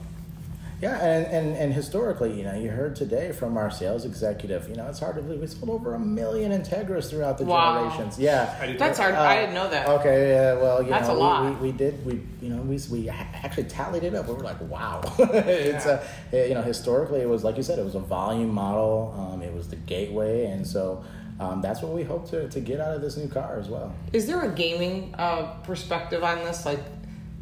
Yeah, 0.82 0.98
and, 0.98 1.26
and, 1.28 1.58
and 1.58 1.74
historically, 1.74 2.38
you 2.38 2.46
know, 2.46 2.56
you 2.56 2.70
heard 2.70 2.96
today 2.96 3.34
from 3.34 3.58
our 3.58 3.70
sales 3.70 4.06
executive, 4.06 4.70
you 4.70 4.76
know, 4.76 4.88
it's 4.88 5.00
hard 5.00 5.18
to 5.18 5.22
believe 5.22 5.42
we 5.42 5.48
sold 5.48 5.70
over 5.70 5.94
a 5.94 6.00
million 6.00 6.54
Integras 6.54 7.10
throughout 7.10 7.38
the 7.38 7.44
Wow. 7.44 7.90
generations. 7.90 8.18
Yeah. 8.18 8.76
That's 8.78 8.98
hard. 8.98 9.14
Uh, 9.14 9.20
I 9.20 9.42
didn't 9.42 9.56
know 9.56 9.70
that. 9.70 9.90
Okay, 9.90 10.30
yeah, 10.30 10.54
well, 10.54 10.82
you 10.82 10.90
That's 10.90 11.10
know, 11.10 11.16
a 11.16 11.18
lot. 11.18 11.44
We, 11.44 11.50
we, 11.52 11.72
we 11.72 11.78
did, 11.78 12.06
we, 12.06 12.22
you 12.42 12.56
know, 12.56 12.62
we, 12.62 12.80
we 12.90 13.10
actually 13.10 13.66
tallied 13.66 14.04
it 14.04 14.16
up. 14.16 14.28
We 14.30 14.36
were 14.36 14.40
like, 14.40 14.62
wow. 14.62 15.02
it's 15.20 15.86
a, 15.86 16.02
you 16.32 16.54
know, 16.54 16.62
historically, 16.62 17.20
it 17.20 17.28
was, 17.28 17.44
like 17.44 17.58
you 17.58 17.64
said, 17.64 17.78
it 17.78 17.84
was 17.84 17.96
a 17.96 18.00
volume 18.00 18.54
model. 18.54 19.14
Um, 19.34 19.42
it 19.42 19.54
was 19.54 19.68
the 19.68 19.76
gateway. 19.76 20.46
And 20.46 20.66
so 20.66 21.04
um, 21.40 21.62
that's 21.62 21.82
what 21.82 21.94
we 21.94 22.04
hope 22.04 22.30
to, 22.32 22.50
to 22.50 22.60
get 22.60 22.82
out 22.82 22.94
of 22.94 23.02
this 23.02 23.16
new 23.16 23.28
car 23.28 23.58
as 23.60 23.70
well. 23.70 23.94
Is 24.12 24.28
there 24.28 24.42
a 24.42 24.52
gaming 24.52 25.16
uh, 25.18 25.54
perspective 25.64 26.24
on 26.24 26.40
this? 26.40 26.66
Like, 26.66 26.82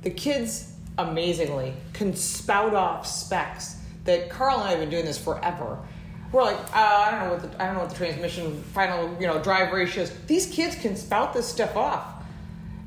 the 0.04 0.12
kids 0.12 0.74
amazingly 0.98 1.74
can 1.94 2.16
spout 2.16 2.74
off 2.74 3.08
specs 3.08 3.78
that 4.06 4.30
Karl 4.30 4.60
and 4.60 4.68
I 4.68 4.72
have 4.72 4.80
been 4.80 4.90
doing 4.90 5.06
this 5.06 5.18
forever. 5.18 5.80
We're 6.32 6.44
like, 6.44 6.58
uh, 6.58 7.04
I 7.06 7.12
don't 7.12 7.20
know 7.22 7.34
what 7.36 7.52
the 7.52 7.62
I 7.62 7.66
don't 7.68 7.76
know 7.76 7.82
what 7.82 7.90
the 7.90 7.96
transmission 7.96 8.62
final 8.74 9.16
you 9.20 9.28
know 9.28 9.42
drive 9.42 9.72
ratios. 9.72 10.12
These 10.28 10.48
kids 10.48 10.76
can 10.76 10.96
spout 10.96 11.34
this 11.34 11.48
stuff 11.48 11.76
off 11.76 12.24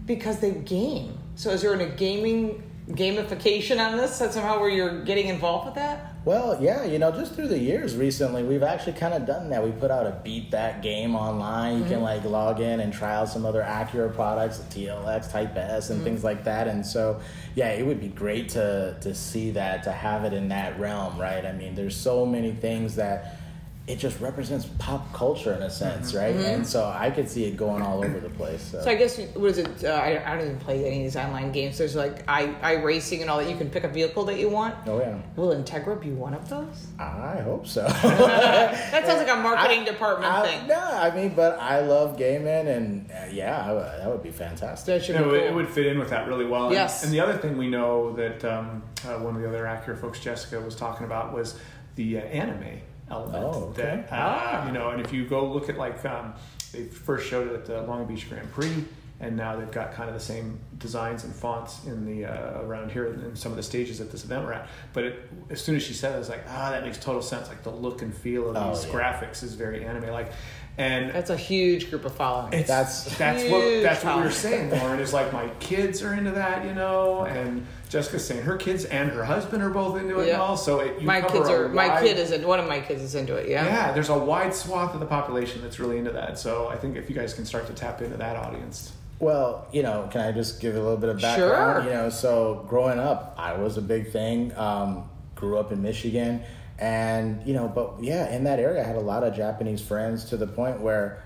because 0.05 0.41
they 0.41 0.51
game. 0.51 1.19
So 1.37 1.51
is 1.51 1.63
there 1.63 1.73
a 1.73 1.89
gaming 1.89 2.63
gamification 2.89 3.81
on 3.81 3.97
this 3.97 4.19
that 4.19 4.35
somehow 4.35 4.61
where 4.61 4.69
you're 4.69 5.05
getting 5.05 5.29
involved 5.29 5.67
with 5.67 5.75
that? 5.77 6.10
Well, 6.23 6.63
yeah, 6.63 6.85
you 6.85 6.99
know, 6.99 7.11
just 7.11 7.35
through 7.35 7.49
the 7.49 7.59
years 7.59 7.97
recently, 7.97 8.43
we've 8.43 8.63
actually 8.63 8.93
kind 8.93 9.15
of 9.15 9.25
done 9.27 9.49
that. 9.51 9.65
We 9.65 9.71
put 9.71 9.91
out 9.91 10.07
a 10.07 10.21
beat 10.23 10.51
that 10.51 10.83
game 10.83 11.17
online. 11.17 11.79
You 11.79 11.85
can 11.85 11.93
mm-hmm. 11.95 12.03
like 12.03 12.25
log 12.25 12.61
in 12.61 12.81
and 12.81 12.93
try 12.93 13.15
out 13.15 13.31
some 13.31 13.47
other 13.47 13.63
Acura 13.63 14.15
products, 14.15 14.59
the 14.59 14.87
TLX 14.87 15.33
Type 15.33 15.57
S, 15.57 15.89
and 15.89 15.97
mm-hmm. 15.97 16.05
things 16.05 16.23
like 16.23 16.45
that. 16.45 16.69
And 16.69 16.85
so, 16.85 17.21
yeah, 17.55 17.71
it 17.71 17.87
would 17.87 18.01
be 18.01 18.09
great 18.09 18.51
to 18.51 18.99
to 19.01 19.15
see 19.15 19.53
that, 19.53 19.83
to 19.85 19.93
have 19.93 20.25
it 20.25 20.35
in 20.35 20.49
that 20.49 20.79
realm, 20.79 21.19
right? 21.19 21.47
I 21.47 21.53
mean, 21.53 21.75
there's 21.75 21.97
so 21.97 22.27
many 22.27 22.53
things 22.53 22.97
that 22.97 23.39
it 23.87 23.99
just 23.99 24.21
represents 24.21 24.67
pop 24.79 25.13
culture 25.13 25.53
in 25.53 25.63
a 25.63 25.71
sense, 25.71 26.15
right? 26.15 26.37
And 26.37 26.65
so 26.65 26.85
I 26.85 27.11
could 27.11 27.29
see 27.29 27.47
it 27.47 27.57
going 27.57 27.83
all 27.83 28.05
over 28.05 28.21
the 28.21 28.29
place. 28.29 28.63
So. 28.63 28.81
So 28.83 28.91
I 28.91 28.95
guess 28.95 29.19
what 29.35 29.51
is 29.51 29.59
it? 29.59 29.85
Uh, 29.85 29.89
I, 29.89 30.23
I 30.25 30.37
don't 30.37 30.47
even 30.47 30.59
play 30.61 30.85
any 30.87 30.99
of 30.99 31.03
these 31.13 31.17
online 31.17 31.51
games. 31.51 31.77
There's 31.79 31.97
like 31.97 32.23
i 32.29 32.55
i 32.63 32.75
racing 32.75 33.21
and 33.21 33.29
all 33.31 33.39
that. 33.39 33.51
You 33.51 33.57
can 33.57 33.69
pick 33.69 33.83
a 33.83 33.89
vehicle 33.89 34.25
that 34.27 34.39
you 34.39 34.49
want. 34.49 34.77
oh 34.87 35.01
yeah, 35.01 35.19
Will 35.35 35.49
Integra 35.49 36.01
be 36.01 36.11
one 36.11 36.35
of 36.35 36.49
those? 36.49 36.87
I 37.01 37.41
hope 37.41 37.67
so. 37.67 37.85
That 38.21 39.07
sounds 39.07 39.19
like 39.27 39.37
a 39.37 39.41
marketing 39.41 39.85
department 39.85 40.33
I, 40.33 40.47
thing. 40.47 40.69
No, 40.69 40.79
I 40.79 41.15
mean, 41.15 41.35
but 41.35 41.59
I 41.59 41.81
love 41.81 42.17
gaming, 42.17 42.69
and 42.69 43.11
uh, 43.11 43.27
yeah, 43.33 43.65
I 43.67 43.73
would- 43.73 43.83
that 44.01 44.09
would 44.09 44.23
be 44.23 44.31
fantastic. 44.31 44.87
That 44.87 45.05
should 45.05 45.17
You 45.17 45.23
know, 45.23 45.31
be 45.33 45.37
it- 45.39 45.41
cool. 45.41 45.49
it 45.49 45.55
would 45.55 45.69
fit 45.69 45.87
in 45.87 45.99
with 45.99 46.11
that 46.11 46.29
really 46.29 46.45
well. 46.47 46.67
And- 46.67 46.75
Yes. 46.75 47.03
And, 47.03 47.13
the 47.13 47.21
other 47.21 47.37
thing 47.37 47.57
we 47.59 47.69
know 47.69 48.13
that 48.15 48.45
um, 48.45 48.83
uh, 49.05 49.15
one 49.19 49.35
of 49.35 49.43
the 49.43 49.49
other 49.49 49.65
Acura 49.65 49.99
folks, 49.99 50.21
Jessica, 50.21 50.61
was 50.61 50.77
talking 50.77 51.07
about 51.07 51.33
was 51.35 51.59
the 51.97 52.19
uh, 52.19 52.21
anime 52.21 52.81
element. 53.11 53.45
Oh, 53.45 53.65
okay. 53.71 54.05
That 54.09 54.13
uh, 54.13 54.65
you 54.67 54.73
know, 54.73 54.91
and 54.91 55.01
if 55.05 55.13
you 55.13 55.27
go 55.27 55.47
look 55.47 55.69
at 55.69 55.77
like 55.77 56.05
um, 56.05 56.35
they 56.73 56.85
first 56.85 57.29
showed 57.29 57.49
it 57.49 57.55
at 57.55 57.67
the 57.67 57.83
Long 57.83 58.07
Beach 58.07 58.29
Grand 58.29 58.51
Prix, 58.53 58.85
and 59.21 59.37
now 59.37 59.57
they've 59.57 59.71
got 59.71 59.93
kind 59.93 60.09
of 60.09 60.15
the 60.15 60.21
same 60.21 60.59
designs 60.79 61.25
and 61.25 61.35
fonts 61.35 61.85
in 61.87 62.07
the 62.07 62.25
uh, 62.25 62.63
around 62.63 62.91
here 62.93 63.07
in 63.07 63.37
some 63.37 63.53
of 63.53 63.57
the 63.57 63.63
stages 63.63 64.01
at 64.01 64.11
this 64.11 64.25
event 64.25 64.45
we're 64.45 64.53
at. 64.53 64.69
But 64.93 65.05
it, 65.05 65.31
as 65.51 65.61
soon 65.63 65.77
as 65.77 65.83
she 65.83 65.93
said 65.95 66.13
it, 66.13 66.17
I 66.17 66.19
was 66.19 66.29
like, 66.29 66.45
ah, 66.49 66.71
that 66.71 66.85
makes 66.85 66.99
total 66.99 67.23
sense. 67.23 67.49
Like 67.49 67.63
the 67.63 67.71
look 67.71 68.03
and 68.03 68.15
feel 68.15 68.49
of 68.51 68.57
Oh, 68.57 68.75
these 68.75 68.87
yeah. 68.87 68.93
graphics 68.93 69.43
is 69.43 69.55
very 69.55 69.85
anime 69.85 70.11
like. 70.11 70.33
And 70.81 71.11
That's 71.11 71.29
a 71.29 71.37
huge 71.37 71.91
group 71.91 72.07
of 72.07 72.15
following. 72.15 72.53
That's- 72.53 73.05
that's 73.05 73.19
that's 73.19 73.43
what 73.51 73.63
Huge 73.63 73.83
that's 73.83 74.03
what 74.03 74.17
we 74.17 74.23
were 74.23 74.31
saying, 74.31 74.71
Lauren. 74.71 74.99
Is 74.99 75.13
like 75.13 75.31
my 75.31 75.49
kids 75.61 76.03
are 76.03 76.15
into 76.15 76.31
that, 76.31 76.65
you 76.65 76.73
know, 76.73 77.25
and 77.27 77.67
Jessica's 77.91 78.27
saying 78.27 78.43
her 78.45 78.57
kids 78.57 78.87
and 78.87 79.11
her 79.11 79.23
husband 79.23 79.63
are 79.63 79.69
both 79.69 79.99
into 80.01 80.21
it 80.21 80.29
Yeah. 80.29 80.33
and 80.35 80.43
all. 80.43 80.57
So 80.57 80.81
it, 80.81 80.99
you 80.99 81.07
my 81.07 81.21
kids 81.21 81.51
a 81.51 81.65
are. 81.65 81.69
My 81.69 82.01
kid 82.01 82.17
is 82.17 82.31
in. 82.31 82.47
One 82.47 82.61
of 82.61 82.67
my 82.67 82.81
kids 82.81 83.03
is 83.03 83.15
into 83.15 83.35
it. 83.35 83.47
Yeah. 83.51 83.67
Yeah, 83.67 83.93
there's 83.93 84.09
a 84.09 84.17
wide 84.17 84.55
swath 84.55 84.95
of 84.95 85.01
the 85.01 85.07
population 85.07 85.61
that's 85.61 85.79
really 85.79 85.99
into 85.99 86.13
that. 86.13 86.39
So 86.39 86.69
I 86.69 86.77
think 86.77 86.97
if 86.97 87.11
you 87.11 87.15
guys 87.15 87.35
can 87.35 87.45
start 87.45 87.67
to 87.67 87.75
tap 87.75 88.01
into 88.01 88.17
that 88.17 88.37
audience, 88.37 88.93
Well, 89.19 89.67
you 89.73 89.83
know, 89.83 90.09
can 90.11 90.23
I 90.23 90.33
just 90.33 90.63
give 90.63 90.77
a 90.77 90.81
little 90.81 90.97
bit 90.97 91.11
of 91.11 91.21
background? 91.21 91.85
Sure. 91.85 91.93
You 91.93 91.99
know, 92.05 92.09
so 92.09 92.65
growing 92.69 92.99
up, 92.99 93.35
I 93.37 93.53
was 93.53 93.77
a 93.77 93.83
big 93.83 94.13
thing. 94.13 94.57
Um, 94.57 95.11
grew 95.35 95.59
up 95.59 95.73
in 95.73 95.83
Michigan, 95.83 96.43
and 96.81 97.47
you 97.47 97.53
know, 97.53 97.69
but 97.69 98.03
yeah, 98.03 98.35
in 98.35 98.45
that 98.45 98.59
area, 98.59 98.83
I 98.83 98.87
had 98.87 98.97
a 98.97 99.01
lot 99.01 99.23
of 99.23 99.35
Japanese 99.35 99.83
friends 99.83 100.25
to 100.27 100.37
the 100.37 100.47
point 100.47 100.81
where 100.81 101.23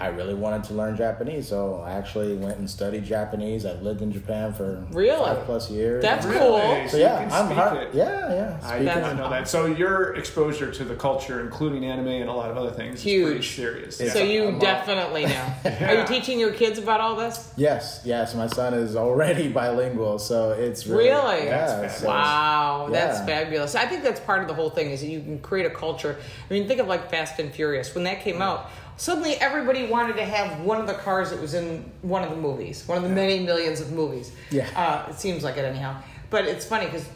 I 0.00 0.08
really 0.08 0.34
wanted 0.34 0.64
to 0.64 0.74
learn 0.74 0.96
Japanese. 0.96 1.46
So 1.48 1.76
I 1.86 1.92
actually 1.92 2.34
went 2.34 2.58
and 2.58 2.68
studied 2.68 3.04
Japanese. 3.04 3.64
I've 3.64 3.80
lived 3.82 4.02
in 4.02 4.10
Japan 4.12 4.52
for 4.52 4.84
Really? 4.90 5.16
five 5.24 5.44
plus 5.44 5.70
years. 5.70 6.02
That's 6.02 6.26
And- 6.26 6.34
cool. 6.34 6.58
Really? 6.58 6.88
So 6.88 6.96
you 6.96 7.02
yeah, 7.04 7.18
can 7.22 7.32
I'm 7.32 7.46
speak 7.46 7.56
hard, 7.58 7.76
it. 7.84 7.94
yeah, 7.94 8.34
yeah. 8.34 8.58
I 8.68 8.78
did 8.78 8.86
not 8.86 9.16
know 9.16 9.30
that. 9.30 9.46
So 9.46 9.66
your 9.66 10.14
exposure 10.16 10.72
to 10.72 10.84
the 10.84 10.96
culture, 10.96 11.40
including 11.40 11.84
anime 11.84 12.08
and 12.08 12.28
a 12.28 12.32
lot 12.32 12.50
of 12.50 12.56
other 12.56 12.72
things, 12.72 12.96
is 12.96 13.02
pretty 13.04 13.34
Huge. 13.34 13.54
serious. 13.54 14.00
It's 14.00 14.12
So 14.12 14.18
you 14.18 14.48
I'm 14.48 14.54
all- 14.54 14.60
definitely 14.60 15.26
know. 15.26 15.46
Are 15.86 15.94
you 15.94 16.04
teaching 16.06 16.40
your 16.40 16.52
kids 16.52 16.78
about 16.80 17.00
all 17.00 17.14
this? 17.14 17.52
Yes, 17.56 18.00
yes. 18.04 18.34
My 18.34 18.48
son 18.48 18.74
is 18.74 18.96
already 18.96 19.46
bilingual, 19.60 20.18
so 20.18 20.50
it's 20.52 20.88
really, 20.88 21.04
Really? 21.10 21.44
yeah, 21.46 21.80
That's 21.82 21.98
so- 22.00 22.08
Wow, 22.08 22.88
that's 22.90 23.20
fabulous. 23.20 23.76
I 23.76 23.86
think 23.86 24.02
that's 24.02 24.18
part 24.20 24.42
of 24.42 24.48
the 24.48 24.54
whole 24.54 24.70
thing 24.70 24.90
is 24.90 25.02
that 25.02 25.06
you 25.08 25.20
can 25.20 25.38
create 25.38 25.66
a 25.66 25.70
culture. 25.70 26.16
I 26.50 26.52
mean, 26.52 26.66
think 26.66 26.80
of 26.80 26.88
like 26.88 27.10
Fast 27.10 27.38
and 27.38 27.52
Furious. 27.52 27.94
When 27.94 28.02
that 28.04 28.22
came 28.22 28.42
out, 28.42 28.70
suddenly 28.96 29.34
everybody 29.34 29.86
wanted 29.86 30.16
to 30.16 30.24
have 30.24 30.60
one 30.60 30.80
of 30.80 30.86
the 30.86 30.94
cars 30.94 31.30
that 31.30 31.40
was 31.40 31.54
in 31.54 31.90
one 32.02 32.22
of 32.22 32.30
the 32.30 32.36
movies, 32.36 32.86
one 32.86 32.96
of 32.96 33.04
the 33.04 33.08
many 33.08 33.40
millions 33.40 33.80
of 33.80 33.92
movies. 33.92 34.32
Yeah. 34.50 34.68
Uh, 34.76 35.10
it 35.10 35.18
seems 35.18 35.42
like 35.44 35.56
it 35.56 35.64
anyhow. 35.64 36.00
But 36.30 36.46
it's 36.46 36.66
funny 36.66 36.86
because 36.86 37.06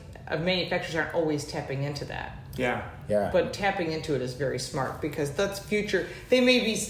manufacturers 0.40 0.94
aren't 0.94 1.14
always 1.14 1.44
tapping 1.44 1.82
into 1.82 2.04
that. 2.06 2.38
Yeah. 2.56 2.82
Yeah. 3.08 3.30
But 3.32 3.52
tapping 3.52 3.92
into 3.92 4.14
it 4.14 4.22
is 4.22 4.34
very 4.34 4.58
smart 4.58 5.00
because 5.00 5.30
that's 5.32 5.58
future. 5.58 6.06
They 6.28 6.40
may 6.40 6.60
be 6.60 6.80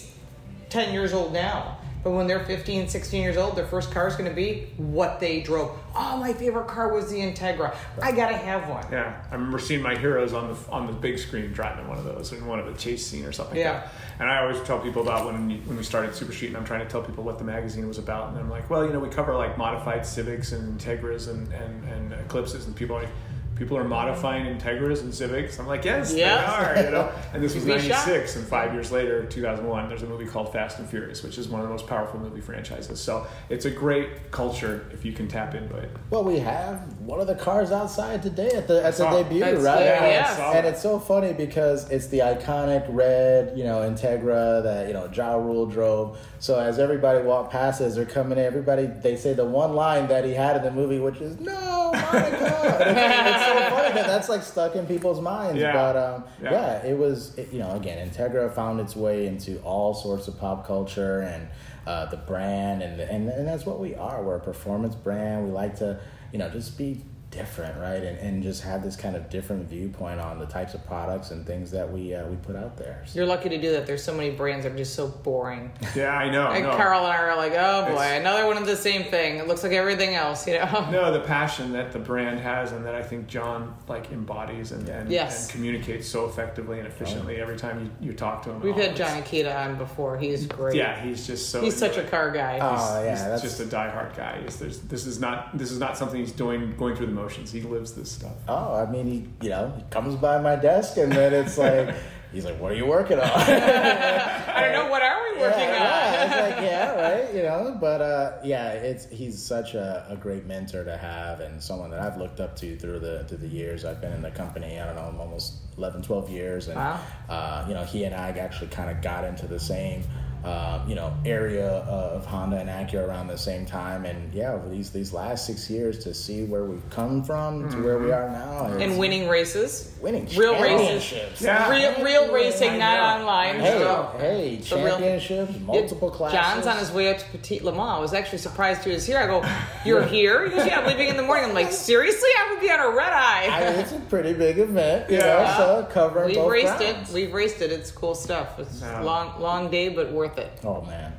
10 0.70 0.92
years 0.92 1.12
old 1.12 1.32
now, 1.32 1.77
but 2.02 2.10
when 2.10 2.26
they're 2.26 2.44
15, 2.44 2.88
16 2.88 3.22
years 3.22 3.36
old, 3.36 3.56
their 3.56 3.66
first 3.66 3.90
car 3.90 4.08
is 4.08 4.14
going 4.14 4.28
to 4.28 4.34
be 4.34 4.68
what 4.76 5.20
they 5.20 5.40
drove. 5.40 5.76
Oh, 5.94 6.16
my 6.18 6.32
favorite 6.32 6.68
car 6.68 6.92
was 6.92 7.10
the 7.10 7.18
Integra. 7.18 7.74
I 8.00 8.12
got 8.12 8.28
to 8.28 8.36
have 8.36 8.68
one. 8.68 8.86
Yeah, 8.90 9.20
I 9.30 9.34
remember 9.34 9.58
seeing 9.58 9.82
my 9.82 9.96
heroes 9.96 10.32
on 10.32 10.48
the 10.48 10.70
on 10.70 10.86
the 10.86 10.92
big 10.92 11.18
screen 11.18 11.52
driving 11.52 11.88
one 11.88 11.98
of 11.98 12.04
those 12.04 12.32
in 12.32 12.46
one 12.46 12.58
of 12.60 12.66
the 12.66 12.74
chase 12.78 13.06
scene 13.06 13.24
or 13.24 13.32
something. 13.32 13.58
Yeah. 13.58 13.72
Like 13.72 13.84
that. 13.84 13.92
And 14.20 14.30
I 14.30 14.42
always 14.42 14.60
tell 14.62 14.78
people 14.78 15.02
about 15.02 15.26
when 15.26 15.64
when 15.66 15.76
we 15.76 15.82
started 15.82 16.14
Super 16.14 16.32
Street, 16.32 16.48
and 16.48 16.56
I'm 16.56 16.64
trying 16.64 16.80
to 16.80 16.88
tell 16.88 17.02
people 17.02 17.24
what 17.24 17.38
the 17.38 17.44
magazine 17.44 17.86
was 17.88 17.98
about, 17.98 18.30
and 18.30 18.38
I'm 18.38 18.50
like, 18.50 18.68
well, 18.70 18.84
you 18.84 18.92
know, 18.92 19.00
we 19.00 19.08
cover 19.08 19.34
like 19.34 19.58
modified 19.58 20.06
Civics 20.06 20.52
and 20.52 20.80
Integras 20.80 21.28
and 21.28 21.52
and, 21.52 21.84
and 21.84 22.12
Eclipses, 22.12 22.66
and 22.66 22.76
people 22.76 22.96
are 22.96 23.02
like. 23.02 23.10
People 23.58 23.76
are 23.76 23.84
modifying 23.84 24.44
Integras 24.46 25.00
and 25.02 25.12
Civics. 25.12 25.58
I'm 25.58 25.66
like, 25.66 25.84
yes, 25.84 26.14
Yeah. 26.14 26.36
they 26.36 26.80
are. 26.80 26.84
You 26.86 26.90
know, 26.92 27.12
and 27.34 27.42
this 27.42 27.54
was 27.54 27.66
'96, 27.66 28.36
and 28.36 28.46
five 28.46 28.72
years 28.72 28.92
later, 28.92 29.24
2001, 29.26 29.88
there's 29.88 30.02
a 30.02 30.06
movie 30.06 30.26
called 30.26 30.52
Fast 30.52 30.78
and 30.78 30.88
Furious, 30.88 31.22
which 31.24 31.38
is 31.38 31.48
one 31.48 31.60
of 31.60 31.66
the 31.66 31.72
most 31.72 31.86
powerful 31.86 32.20
movie 32.20 32.40
franchises. 32.40 33.00
So 33.00 33.26
it's 33.48 33.64
a 33.64 33.70
great 33.70 34.30
culture 34.30 34.86
if 34.92 35.04
you 35.04 35.12
can 35.12 35.26
tap 35.28 35.54
into 35.56 35.74
it. 35.76 35.90
Well, 36.10 36.22
we 36.24 36.38
have 36.38 36.80
one 37.00 37.20
of 37.20 37.26
the 37.26 37.34
cars 37.34 37.72
outside 37.72 38.22
today 38.22 38.50
at 38.50 38.68
the 38.68 38.78
at 38.78 38.92
the 38.92 38.92
saw- 38.92 39.22
debut, 39.22 39.40
That's 39.40 39.60
right? 39.62 39.76
the- 39.78 39.94
And- 40.02 40.12
yeah. 40.38 40.52
And 40.52 40.66
it's 40.66 40.80
so 40.82 40.98
funny 41.00 41.32
because 41.32 41.90
it's 41.90 42.06
the 42.06 42.20
iconic 42.20 42.86
red, 42.88 43.56
you 43.58 43.64
know, 43.64 43.78
Integra 43.80 44.62
that 44.62 44.86
you 44.86 44.92
know 44.94 45.10
Ja 45.12 45.34
Rule 45.34 45.66
drove. 45.66 46.18
So 46.38 46.60
as 46.60 46.78
everybody 46.78 47.24
walked 47.24 47.50
past 47.50 47.80
as 47.80 47.96
they're 47.96 48.04
coming 48.04 48.38
in, 48.38 48.44
everybody 48.44 48.86
they 48.86 49.16
say 49.16 49.32
the 49.34 49.44
one 49.44 49.74
line 49.74 50.06
that 50.08 50.24
he 50.24 50.32
had 50.34 50.56
in 50.56 50.62
the 50.62 50.70
movie, 50.70 51.00
which 51.00 51.20
is 51.20 51.40
"No, 51.40 51.90
Monica." 51.92 53.46
so 53.48 53.70
funny 53.70 53.94
that 53.94 54.06
that's 54.06 54.28
like 54.28 54.42
stuck 54.42 54.76
in 54.76 54.86
people's 54.86 55.20
minds. 55.20 55.60
Yeah. 55.60 55.72
But 55.72 55.96
um, 55.96 56.24
Yeah. 56.42 56.50
yeah. 56.52 56.86
it 56.86 56.96
was 56.98 57.36
it, 57.38 57.52
you 57.52 57.58
know 57.58 57.72
again 57.76 58.08
Integra 58.08 58.52
found 58.54 58.80
its 58.80 58.94
way 58.96 59.26
into 59.26 59.58
all 59.62 59.94
sorts 59.94 60.28
of 60.28 60.38
pop 60.38 60.66
culture 60.66 61.20
and 61.20 61.48
uh, 61.86 62.06
the 62.06 62.16
brand 62.18 62.82
and, 62.82 63.00
and 63.00 63.28
and 63.28 63.46
that's 63.48 63.64
what 63.66 63.80
we 63.80 63.94
are. 63.94 64.22
We're 64.22 64.36
a 64.36 64.40
performance 64.40 64.94
brand. 64.94 65.44
We 65.46 65.50
like 65.50 65.76
to 65.78 65.98
you 66.32 66.38
know 66.38 66.50
just 66.50 66.76
be 66.76 67.02
different, 67.38 67.78
right? 67.78 68.02
And 68.02 68.18
and 68.18 68.42
just 68.42 68.62
have 68.62 68.82
this 68.82 68.96
kind 68.96 69.16
of 69.16 69.30
different 69.30 69.68
viewpoint 69.68 70.20
on 70.20 70.38
the 70.38 70.46
types 70.46 70.74
of 70.74 70.84
products 70.86 71.30
and 71.30 71.46
things 71.46 71.70
that 71.70 71.90
we 71.90 72.14
uh, 72.14 72.26
we 72.26 72.36
put 72.36 72.56
out 72.56 72.76
there. 72.76 73.02
So- 73.06 73.18
You're 73.18 73.26
lucky 73.26 73.48
to 73.48 73.58
do 73.58 73.72
that. 73.72 73.86
There's 73.86 74.02
so 74.02 74.14
many 74.14 74.30
brands 74.30 74.64
that 74.64 74.72
are 74.72 74.76
just 74.76 74.94
so 74.94 75.08
boring. 75.08 75.70
Yeah, 75.94 76.12
I 76.16 76.30
know. 76.30 76.48
And 76.58 76.64
no. 76.64 76.76
Karl 76.76 77.04
and 77.04 77.12
I 77.12 77.18
are 77.18 77.36
like, 77.36 77.52
oh 77.52 77.82
boy, 77.86 77.92
It's- 78.02 78.20
another 78.20 78.46
one 78.46 78.56
of 78.56 78.66
the 78.66 78.76
same 78.76 79.04
thing. 79.04 79.36
It 79.38 79.46
looks 79.46 79.62
like 79.62 79.72
everything 79.72 80.14
else, 80.14 80.46
you 80.46 80.54
know? 80.54 80.88
No, 80.90 81.12
the 81.12 81.20
passion 81.20 81.72
that 81.72 81.92
the 81.92 81.98
brand 81.98 82.40
has 82.40 82.72
and 82.72 82.84
that 82.86 82.94
I 82.94 83.02
think 83.02 83.26
Jon 83.28 83.74
like 83.86 84.10
embodies 84.12 84.72
and, 84.72 84.88
and, 84.88 85.10
Yes. 85.10 85.44
and 85.44 85.52
communicates 85.52 86.08
so 86.08 86.26
effectively 86.26 86.78
and 86.78 86.86
efficiently 86.88 87.36
every 87.36 87.56
time 87.56 87.92
you, 88.00 88.08
you 88.08 88.12
talk 88.14 88.42
to 88.44 88.50
him. 88.50 88.60
We've 88.60 88.74
Oh, 88.76 88.80
had 88.80 88.96
Jon 88.96 89.22
Ikeda 89.22 89.54
on 89.66 89.76
before. 89.76 90.18
He's 90.18 90.46
great. 90.46 90.74
Yeah, 90.76 91.00
he's 91.00 91.26
just 91.26 91.50
so. 91.50 91.60
He's 91.60 91.76
such 91.76 91.96
a 91.96 92.04
car 92.04 92.30
guy. 92.30 92.58
Oh 92.60 93.02
yeah, 93.04 93.10
He's 93.10 93.20
that's 93.24 93.42
just 93.42 93.60
a 93.60 93.64
diehard 93.64 94.16
guy. 94.16 94.40
He's, 94.42 94.56
there's, 94.58 94.80
this 94.80 95.06
is 95.06 95.20
not 95.20 95.56
this 95.56 95.70
is 95.70 95.78
not 95.78 95.96
something 95.96 96.18
he's 96.18 96.32
doing 96.32 96.74
going 96.76 96.96
through 96.96 97.06
the 97.06 97.12
motions. 97.12 97.27
He 97.36 97.60
lives 97.60 97.92
this 97.92 98.10
stuff. 98.10 98.36
Oh, 98.48 98.74
I 98.74 98.90
mean, 98.90 99.06
he, 99.06 99.44
you 99.44 99.50
know, 99.50 99.72
he 99.76 99.82
comes 99.90 100.16
by 100.16 100.40
my 100.40 100.56
desk 100.56 100.96
and 100.96 101.12
then 101.12 101.32
it's 101.32 101.58
like, 101.58 101.94
he's 102.32 102.44
like, 102.44 102.60
"What 102.60 102.72
are 102.72 102.74
you 102.74 102.86
working 102.86 103.18
on?" 103.18 103.26
I 103.30 104.60
don't 104.60 104.72
know. 104.72 104.90
What 104.90 105.02
are 105.02 105.22
we 105.32 105.40
working 105.40 105.60
yeah, 105.60 105.74
on? 105.74 105.80
yeah. 105.80 106.24
It's 106.24 106.56
like, 106.56 106.64
yeah, 106.70 107.10
right. 107.10 107.34
You 107.34 107.42
know, 107.42 107.76
but 107.80 108.00
uh, 108.00 108.38
yeah, 108.44 108.72
it's 108.72 109.08
he's 109.10 109.40
such 109.40 109.74
a, 109.74 110.06
a, 110.08 110.16
great 110.16 110.46
mentor 110.46 110.84
to 110.84 110.96
have 110.96 111.40
and 111.40 111.62
someone 111.62 111.90
that 111.90 112.00
I've 112.00 112.16
looked 112.16 112.40
up 112.40 112.56
to 112.56 112.76
through 112.76 113.00
the 113.00 113.24
through 113.24 113.38
the 113.38 113.48
years. 113.48 113.84
I've 113.84 114.00
been 114.00 114.12
in 114.12 114.22
the 114.22 114.30
company, 114.30 114.80
I 114.80 114.86
don't 114.86 114.96
know, 114.96 115.20
almost 115.20 115.54
11, 115.76 116.02
12 116.02 116.30
years, 116.30 116.68
and 116.68 116.76
wow. 116.76 117.00
uh, 117.28 117.64
you 117.68 117.74
know, 117.74 117.84
he 117.84 118.04
and 118.04 118.14
I 118.14 118.30
actually 118.30 118.68
kind 118.68 118.90
of 118.90 119.02
got 119.02 119.24
into 119.24 119.46
the 119.46 119.60
same 119.60 120.02
uh, 120.44 120.84
you 120.86 120.94
know 120.94 121.12
area 121.24 121.68
of 121.68 122.24
Honda 122.24 122.58
and 122.58 122.68
Acura 122.68 123.06
around 123.06 123.26
the 123.26 123.38
same 123.38 123.66
time, 123.66 124.04
and 124.04 124.32
yeah, 124.32 124.52
over 124.52 124.68
these 124.68 124.90
these 124.90 125.12
last 125.12 125.46
six 125.46 125.68
years 125.68 125.98
to 126.04 126.14
see 126.14 126.44
where 126.44 126.64
we've 126.64 126.88
come 126.90 127.24
from 127.24 127.62
mm-hmm. 127.62 127.70
to 127.70 127.84
where 127.84 127.98
we 127.98 128.12
are 128.12 128.28
now, 128.30 128.66
and 128.66 128.98
winning 128.98 129.28
races, 129.28 129.96
winning 130.00 130.26
real 130.36 130.60
races, 130.60 131.40
yeah. 131.40 131.68
real 131.70 132.04
real 132.04 132.32
racing, 132.32 132.78
not 132.78 133.18
online. 133.18 133.56
Hey, 133.56 133.78
so, 133.78 134.16
hey, 134.18 134.60
championships, 134.62 135.52
real, 135.52 135.62
multiple 135.62 136.10
classes. 136.10 136.38
Jon's 136.38 136.66
on 136.66 136.78
his 136.78 136.92
way 136.92 137.10
up 137.10 137.18
to 137.18 137.24
Petit 137.26 137.60
Le 137.60 137.72
Mans. 137.72 137.98
I 137.98 138.00
was 138.00 138.14
actually 138.14 138.38
surprised 138.38 138.84
he 138.84 138.90
was 138.90 139.04
here. 139.04 139.18
I 139.18 139.26
go, 139.26 139.44
"You're 139.84 140.04
here?" 140.16 140.44
He 140.44 140.56
goes, 140.56 140.66
"Yeah, 140.66 140.80
I'm 140.80 140.86
leaving 140.86 141.08
in 141.08 141.16
the 141.16 141.22
morning." 141.22 141.46
I'm 141.46 141.54
like, 141.54 141.72
"Seriously? 141.72 142.28
I 142.38 142.52
would 142.52 142.60
be 142.60 142.70
on 142.70 142.80
a 142.80 142.90
red 142.90 143.12
eye." 143.12 143.48
I 143.50 143.70
mean, 143.70 143.80
it's 143.80 143.92
a 143.92 144.00
pretty 144.00 144.34
big 144.34 144.58
event, 144.58 145.10
you 145.10 145.16
yeah. 145.16 145.24
know. 145.24 145.54
So 145.56 145.88
covering 145.90 146.28
We've 146.28 146.36
both 146.36 146.52
raced 146.52 146.78
grounds. 146.78 147.10
it. 147.10 147.14
We've 147.14 147.32
raced 147.32 147.60
it. 147.60 147.72
It's 147.72 147.90
cool 147.90 148.14
stuff. 148.14 148.58
It's 148.58 148.80
no. 148.80 149.02
long 149.02 149.40
long 149.40 149.70
day, 149.70 149.88
but 149.88 150.12
worth 150.12 150.27
worth 150.28 150.38
it. 150.38 150.60
Oh 150.64 150.82
man. 150.82 151.12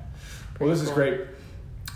Well, 0.60 0.70
this 0.70 0.82
is 0.82 0.90
great. 0.90 1.22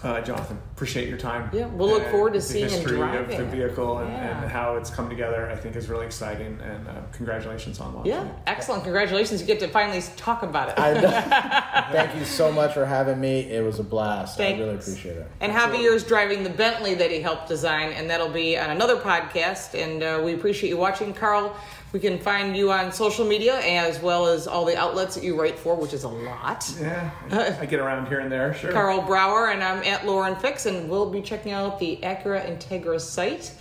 Uh, 0.01 0.21
Jonathan, 0.21 0.57
appreciate 0.75 1.07
your 1.07 1.19
time. 1.19 1.49
Yeah, 1.53 1.67
we'll 1.67 1.89
look 1.89 2.07
forward 2.09 2.33
to 2.33 2.41
seeing 2.41 2.65
the 2.65 2.71
history 2.71 2.99
of 2.99 3.29
the 3.29 3.45
vehicle 3.45 3.99
and, 3.99 4.11
yeah. 4.11 4.41
and, 4.41 4.51
how 4.51 4.75
it's 4.75 4.89
come 4.89 5.07
together. 5.07 5.49
I 5.49 5.55
think 5.55 5.75
is 5.75 5.87
really 5.87 6.05
exciting, 6.05 6.59
and 6.61 6.87
uh, 6.87 7.01
congratulations 7.11 7.79
on 7.79 7.93
launching. 7.93 8.11
Yeah, 8.11 8.27
excellent. 8.47 8.83
Congratulations! 8.83 9.39
You 9.39 9.47
get 9.47 9.59
to 9.59 9.67
finally 9.67 10.01
talk 10.17 10.41
about 10.41 10.69
it. 10.69 10.75
Thank 11.91 12.15
you 12.17 12.25
so 12.25 12.51
much 12.51 12.73
for 12.73 12.85
having 12.85 13.21
me. 13.21 13.41
It 13.41 13.63
was 13.63 13.79
a 13.79 13.83
blast. 13.83 14.37
Thanks. 14.37 14.59
I 14.59 14.63
really 14.63 14.75
appreciate 14.75 15.17
it. 15.17 15.27
And 15.41 15.51
Javier's 15.51 16.03
driving 16.03 16.43
the 16.43 16.49
Bentley 16.49 16.95
that 16.95 17.11
he 17.11 17.21
helped 17.21 17.47
design, 17.47 17.91
and 17.93 18.09
that'll 18.09 18.29
be 18.29 18.57
on 18.57 18.71
another 18.71 18.97
podcast. 18.97 19.79
And 19.79 20.01
uh, 20.01 20.21
we 20.23 20.33
appreciate 20.33 20.69
you 20.69 20.77
watching, 20.77 21.13
Karl. 21.13 21.55
We 21.93 21.99
can 21.99 22.17
find 22.17 22.57
you 22.57 22.71
on 22.71 22.91
social 22.91 23.23
media 23.23 23.59
as 23.59 23.99
well 23.99 24.25
as 24.25 24.47
all 24.47 24.65
the 24.65 24.75
outlets 24.75 25.13
that 25.13 25.23
you 25.23 25.39
write 25.39 25.59
for, 25.59 25.75
which 25.75 25.93
is 25.93 26.05
a 26.05 26.09
lot. 26.09 26.67
Yeah, 26.81 27.11
I 27.61 27.67
get 27.67 27.79
around 27.79 28.07
here 28.07 28.19
and 28.19 28.31
there, 28.31 28.55
sure. 28.55 28.71
Karl 28.71 28.99
Brauer, 29.03 29.51
and 29.51 29.63
I'm 29.63 29.83
at 29.83 30.03
Lauren 30.03 30.35
Fix, 30.35 30.62
and 30.65 30.89
we'll 30.89 31.09
be 31.09 31.21
checking 31.21 31.51
out 31.51 31.79
the 31.79 31.99
Acura 32.03 32.45
Integra 32.45 32.99
site 32.99 33.53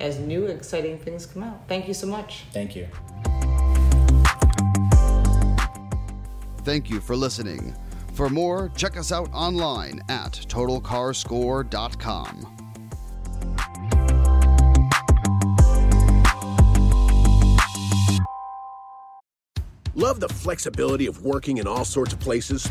as 0.00 0.18
new 0.18 0.46
exciting 0.46 0.98
things 0.98 1.26
come 1.26 1.42
out. 1.42 1.68
Thank 1.68 1.88
you 1.88 1.94
so 1.94 2.06
much. 2.06 2.44
Thank 2.52 2.76
you. 2.76 2.86
Thank 6.64 6.90
you 6.90 7.00
for 7.00 7.14
listening. 7.14 7.76
For 8.14 8.30
more, 8.30 8.70
check 8.76 8.96
us 8.96 9.12
out 9.12 9.28
online 9.32 10.00
at 10.08 10.32
totalcarscore.com. 10.32 12.50
Love 19.96 20.18
the 20.18 20.28
flexibility 20.28 21.06
of 21.06 21.24
working 21.24 21.58
in 21.58 21.66
all 21.66 21.84
sorts 21.84 22.12
of 22.12 22.20
places? 22.20 22.70